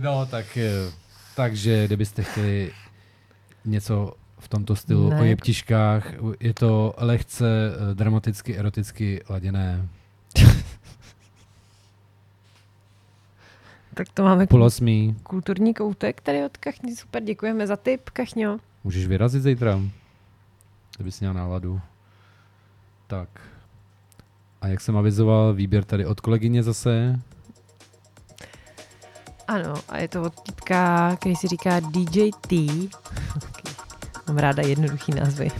No, 0.02 0.26
tak, 0.26 0.58
eh, 0.58 0.92
takže 1.36 1.88
kdybyste 1.88 2.24
chtěli 2.24 2.72
něco 3.66 4.14
v 4.44 4.48
tomto 4.48 4.76
stylu 4.76 5.10
Ne. 5.10 5.22
o 5.22 5.24
jeptiškách, 5.24 6.14
je 6.40 6.54
to 6.54 6.94
lehce 6.98 7.48
eh, 7.92 7.96
dramaticky, 7.96 8.58
eroticky 8.58 9.24
laděné. 9.30 9.88
Tak 13.96 14.08
to 14.14 14.24
máme 14.24 14.48
Půl 14.48 14.64
osmý. 14.64 15.16
kulturní 15.24 15.74
koutek 15.74 16.22
tady 16.22 16.46
od 16.46 16.58
Kachni. 16.58 16.96
Super, 16.96 17.24
děkujeme 17.24 17.68
za 17.68 17.76
tip, 17.76 18.10
Kachňo. 18.10 18.58
Můžeš 18.84 19.08
vyrazit 19.08 19.44
zítra, 19.44 19.80
kdybys 20.96 21.20
měl 21.20 21.34
náladu. 21.34 21.82
Tak. 23.08 23.30
A 24.62 24.68
jak 24.68 24.82
jsem 24.82 24.98
avizoval, 24.98 25.54
výběr 25.54 25.84
tady 25.84 26.06
od 26.06 26.22
kolegyně 26.22 26.64
zase. 26.64 27.20
Ano, 29.48 29.74
a 29.90 29.98
je 29.98 30.08
to 30.08 30.22
od 30.22 30.42
týpka, 30.42 31.16
který 31.16 31.36
si 31.36 31.48
říká 31.48 31.80
DJ 31.80 32.30
T. 32.48 32.56
Mám 34.28 34.38
ráda 34.38 34.64
jednoduchý 34.64 35.12
názvy. 35.12 35.52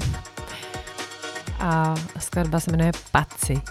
A 1.60 1.96
skladba 2.20 2.60
se 2.60 2.72
jmenuje 2.72 2.92
Paci. 3.12 3.62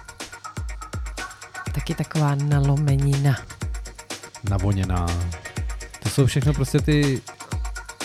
Taky 1.73 1.95
taková 1.95 2.35
nalomenina. 2.35 3.37
Navoněná. 4.51 5.07
To 6.03 6.09
jsou 6.09 6.27
všechno 6.27 6.55
prostě 6.55 6.81
ty 6.81 7.23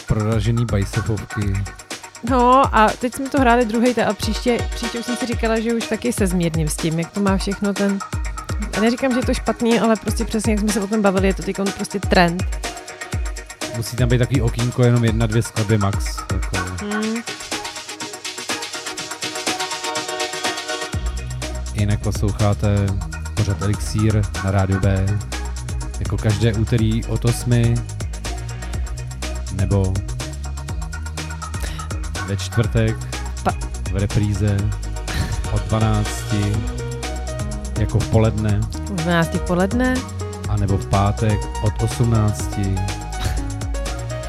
proražený 0.08 0.66
bajsefovky. 0.66 1.54
No 2.30 2.76
a 2.76 2.90
teď 2.90 3.16
jsme 3.16 3.30
to 3.30 3.40
hráli 3.40 3.66
druhý 3.66 3.96
a 3.96 4.14
příště, 4.14 4.70
příště 4.76 5.00
už 5.00 5.06
jsem 5.06 5.16
si 5.18 5.26
říkala, 5.26 5.60
že 5.60 5.74
už 5.74 5.88
taky 5.88 6.14
se 6.14 6.28
zmírním 6.28 6.68
s 6.68 6.76
tím, 6.76 7.00
jak 7.00 7.12
to 7.12 7.20
má 7.20 7.38
všechno 7.38 7.74
ten... 7.74 8.00
Já 8.76 8.82
neříkám, 8.82 9.12
že 9.14 9.20
je 9.20 9.26
to 9.26 9.34
špatný, 9.34 9.80
ale 9.80 9.96
prostě 9.96 10.26
přesně, 10.26 10.54
jak 10.54 10.60
jsme 10.60 10.72
se 10.72 10.82
o 10.82 10.88
tom 10.88 11.02
bavili, 11.02 11.28
je 11.28 11.34
to 11.34 11.44
teď 11.44 11.56
prostě 11.76 12.00
trend. 12.00 12.44
Musí 13.78 13.98
tam 13.98 14.10
být 14.10 14.18
takový 14.18 14.42
okýnko, 14.42 14.84
jenom 14.84 15.06
jedna, 15.06 15.26
dvě 15.26 15.44
skladby 15.44 15.78
max. 15.78 16.18
Jako. 16.34 16.57
Posloucháte 22.12 22.88
pořad 23.36 23.62
Elixír 23.62 24.22
na 24.43 24.51
rádiu 24.51 24.80
B. 24.80 25.05
Jako 25.99 26.18
každé 26.18 26.53
úterý 26.53 27.05
od 27.05 27.26
8. 27.26 27.76
Nebo 29.53 29.93
ve 32.28 32.38
čtvrtek 32.38 32.97
v 33.91 33.97
repríze 33.97 34.58
od 35.51 35.62
12. 35.68 36.10
Jako 37.80 37.99
v 37.99 38.10
poledne. 38.10 38.60
V 38.86 38.95
12 38.95 39.34
v 39.34 39.41
poledne 39.41 39.93
a 40.49 40.58
nebo 40.58 40.78
v 40.78 40.86
pátek 40.86 41.39
od 41.64 41.84
18. 41.84 42.60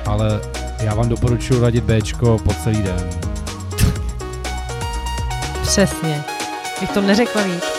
Ale 0.07 0.41
já 0.81 0.95
vám 0.95 1.09
doporučuji 1.09 1.61
radit 1.61 1.85
Bčko 1.85 2.39
po 2.39 2.55
celý 2.55 2.83
den. 2.83 3.11
Přesně. 5.63 6.38
Bych 6.81 6.91
to 6.91 7.01
neřekla 7.01 7.43
víc. 7.43 7.78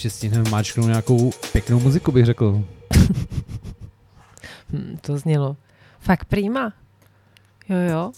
Ještě 0.00 0.10
stihneme 0.10 0.50
máčknout 0.50 0.86
nějakou 0.86 1.30
pěknou 1.52 1.80
muziku, 1.80 2.12
bych 2.12 2.26
řekl. 2.26 2.64
Hm, 4.72 4.98
to 5.00 5.18
znělo. 5.18 5.56
Fakt 6.00 6.24
prima. 6.24 6.72
Jo, 7.68 7.76
jo. 7.76 8.12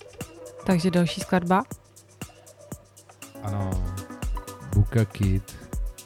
Takže 0.66 0.90
další 0.90 1.20
skladba. 1.20 1.62
Ano. 3.42 3.70
Buka 4.74 5.04
Kid. 5.04 5.56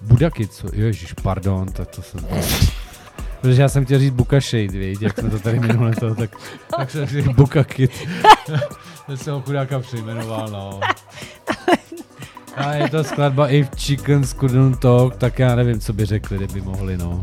Buda 0.02 0.30
Kid, 0.30 0.52
co? 0.52 0.68
Ježiš, 0.72 1.12
pardon, 1.12 1.68
tak 1.72 1.88
to 1.88 2.02
jsem... 2.02 2.20
Protože 3.40 3.62
já 3.62 3.68
jsem 3.68 3.84
chtěl 3.84 3.98
říct 3.98 4.14
Buka 4.14 4.40
Shade, 4.40 4.78
víš, 4.78 4.98
jak 5.00 5.18
jsme 5.18 5.30
to 5.30 5.38
tady 5.38 5.60
minule 5.60 5.94
to, 5.94 6.14
tak, 6.14 6.30
tak 6.76 6.90
jsem 6.90 7.06
říct 7.06 7.28
Buka 7.28 7.64
Kid. 7.64 8.08
jsem 9.14 9.34
ho 9.34 9.42
chudáka 9.42 9.80
přejmenoval, 9.80 10.48
no. 10.48 10.80
A 12.56 12.72
je 12.74 12.88
to 12.90 13.04
skladba 13.04 13.48
If 13.48 13.68
Chickens 13.76 14.32
Couldn't 14.32 14.78
Talk, 14.78 15.16
tak 15.16 15.38
já 15.38 15.54
nevím, 15.56 15.80
co 15.80 15.92
by 15.92 16.04
řekli, 16.06 16.36
kdyby 16.36 16.60
mohli, 16.60 16.96
no. 16.96 17.22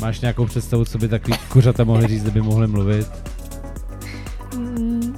Máš 0.00 0.20
nějakou 0.20 0.46
představu, 0.46 0.84
co 0.84 0.98
by 0.98 1.08
takový 1.08 1.36
kuřata 1.48 1.84
mohli 1.84 2.06
říct, 2.06 2.22
kdyby 2.22 2.42
mohli 2.42 2.66
mluvit? 2.66 3.06
Mm, 4.56 5.16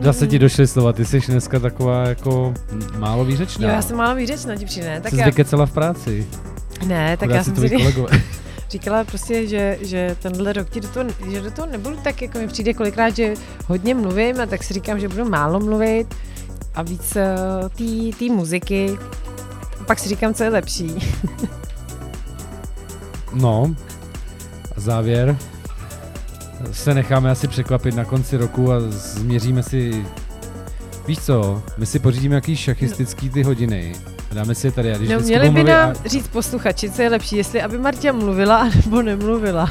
Zase 0.00 0.26
ti 0.26 0.38
došly 0.38 0.66
slova, 0.66 0.92
ty 0.92 1.04
jsi 1.04 1.20
dneska 1.28 1.58
taková 1.58 2.08
jako 2.08 2.54
málo 2.98 3.24
výřečná. 3.24 3.68
jo, 3.68 3.74
já 3.74 3.82
jsem 3.82 3.96
málo 3.96 4.14
výřečná, 4.16 4.56
ti 4.56 4.64
přijde, 4.64 4.86
ne? 4.88 5.00
Tak 5.00 5.12
Jsi 5.12 5.18
já, 5.20 5.26
vykecela 5.26 5.66
v 5.66 5.72
práci. 5.72 6.26
ne, 6.86 7.16
tak 7.16 7.28
Chudáci 7.28 7.50
já 7.50 7.54
jsem 7.56 7.68
si 7.68 7.76
kolegové. 7.76 8.08
říkala 8.72 9.04
prostě, 9.04 9.46
že, 9.46 9.78
že 9.80 10.16
tenhle 10.22 10.52
rok 10.52 10.70
ti 10.70 10.80
do 10.80 10.88
toho, 10.88 11.06
že 11.30 11.40
do 11.40 11.50
toho 11.50 11.68
nebudu 11.68 11.96
tak, 12.04 12.22
jako 12.22 12.38
mi 12.38 12.46
přijde 12.46 12.74
kolikrát, 12.74 13.16
že 13.16 13.34
hodně 13.66 13.94
mluvím 13.94 14.40
a 14.40 14.46
tak 14.46 14.62
si 14.62 14.74
říkám, 14.74 15.00
že 15.00 15.08
budu 15.08 15.24
málo 15.24 15.60
mluvit 15.60 16.14
a 16.74 16.82
víc 16.82 17.16
uh, 17.16 18.12
té 18.18 18.24
muziky. 18.24 18.98
A 19.80 19.84
pak 19.84 19.98
si 19.98 20.08
říkám, 20.08 20.34
co 20.34 20.44
je 20.44 20.50
lepší. 20.50 20.94
No, 23.34 23.74
a 24.76 24.80
závěr. 24.80 25.36
se 26.72 26.94
necháme 26.94 27.30
asi 27.30 27.48
překvapit 27.48 27.94
na 27.94 28.04
konci 28.04 28.36
roku 28.36 28.72
a 28.72 28.80
změříme 28.80 29.62
si 29.62 30.04
Víš 31.06 31.18
co, 31.18 31.62
my 31.78 31.86
si 31.86 31.98
pořídíme 31.98 32.34
jaký 32.34 32.56
šachistický 32.56 33.30
ty 33.30 33.42
hodiny. 33.42 33.92
A 34.32 34.34
dáme 34.34 34.54
si 34.54 34.70
tady. 34.72 34.94
A 34.94 34.96
když 34.98 35.10
No, 35.10 35.20
měli 35.20 35.50
by 35.50 35.64
nám 35.64 35.92
říct 36.06 36.28
posluchači, 36.28 36.90
co 36.90 37.02
je 37.02 37.08
lepší, 37.08 37.36
jestli 37.36 37.62
aby 37.62 37.78
Marta 37.78 38.12
mluvila, 38.12 38.68
nebo 38.84 39.02
nemluvila. 39.02 39.70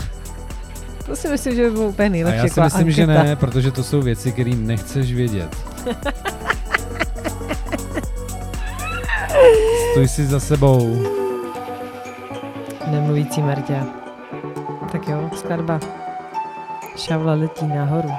To 1.06 1.16
si 1.16 1.28
myslím, 1.28 1.56
že 1.56 1.64
by 1.64 1.72
bylo 1.72 1.88
úplně 1.88 2.06
A, 2.06 2.10
a 2.10 2.12
nejlepší. 2.12 2.42
já 2.42 2.50
si 2.50 2.62
myslím, 2.62 2.92
že 2.92 3.02
anketa. 3.04 3.24
ne, 3.24 3.36
protože 3.36 3.72
to 3.72 3.84
jsou 3.84 4.02
věci, 4.02 4.32
které 4.32 4.52
nechceš 4.56 5.14
vědět. 5.14 5.56
Stoj 9.92 10.08
si 10.08 10.26
za 10.26 10.40
sebou. 10.40 11.04
Nemluvící 12.88 13.42
Marta. 13.42 13.86
Tak 14.92 15.08
jo, 15.08 15.30
skladba. 15.36 15.80
Šavla 16.98 17.34
letí 17.34 17.68
nahoru. 17.68 18.10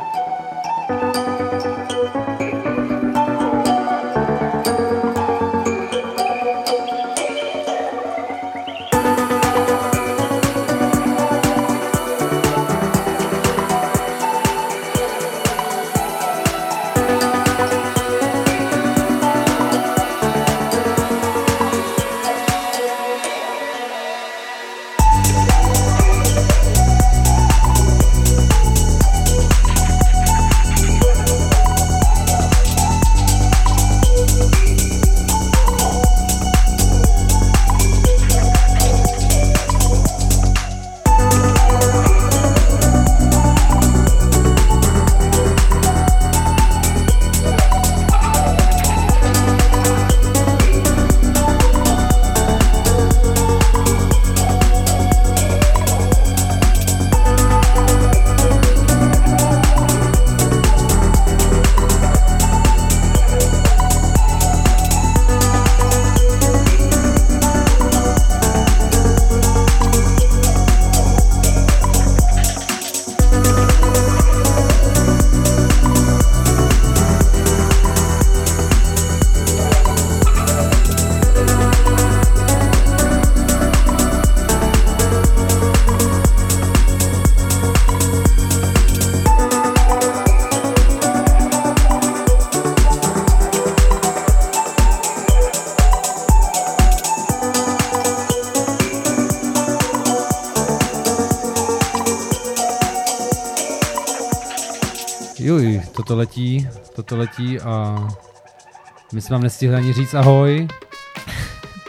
Toto 105.91 106.17
letí, 106.17 106.69
toto 106.97 107.17
letí 107.17 107.61
a 107.61 107.97
my 109.13 109.21
jsme 109.21 109.35
vám 109.35 109.43
nestihli 109.43 109.77
ani 109.77 109.93
říct 109.93 110.15
ahoj. 110.15 110.69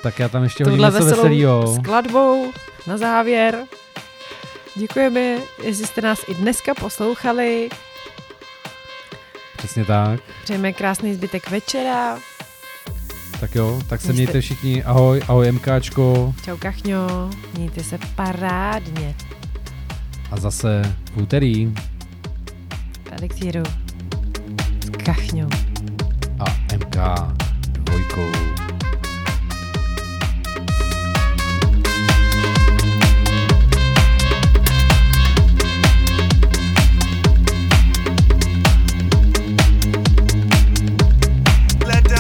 Tak 0.04 0.20
já 0.20 0.30
tam 0.30 0.44
ještě 0.44 0.64
hodím 0.64 0.80
něco 0.80 1.06
veselýho. 1.06 1.76
skladbou 1.82 2.52
na 2.88 2.98
závěr. 2.98 3.64
Děkujeme, 4.76 5.38
jestli 5.64 5.86
jste 5.88 6.02
nás 6.02 6.20
i 6.28 6.34
dneska 6.36 6.74
poslouchali. 6.76 7.70
Přesně 9.58 9.86
tak. 9.86 10.20
Přejeme 10.44 10.74
krásný 10.74 11.14
zbytek 11.14 11.50
večera. 11.50 12.18
Tak 13.40 13.56
jo, 13.56 13.82
tak 13.90 14.02
se 14.02 14.06
Jste- 14.08 14.14
mějte 14.14 14.42
všichni. 14.42 14.84
Ahoj, 14.84 15.22
ahoj 15.28 15.52
MKčko. 15.52 16.34
Čau 16.46 16.58
kachňo, 16.58 17.30
mějte 17.58 17.84
se 17.84 17.98
parádně. 18.16 19.16
A 20.32 20.38
zase 20.40 20.96
v 21.14 21.18
úterý. 21.22 21.74
Elixíru. 23.12 23.64
Kachňou. 24.98 25.50
A 26.40 26.46
MK 26.76 26.98
dvojkou. 27.84 28.32
Let 41.86 42.14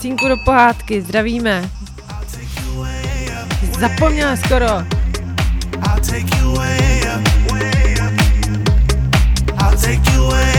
Cínku 0.00 0.28
do 0.28 0.36
pohádky, 0.36 1.02
zdravíme. 1.02 1.70
Zapomněla 3.80 4.36
skoro. 4.36 4.66
I'll 9.62 9.76
take 9.76 10.12
you 10.12 10.28
way 10.28 10.49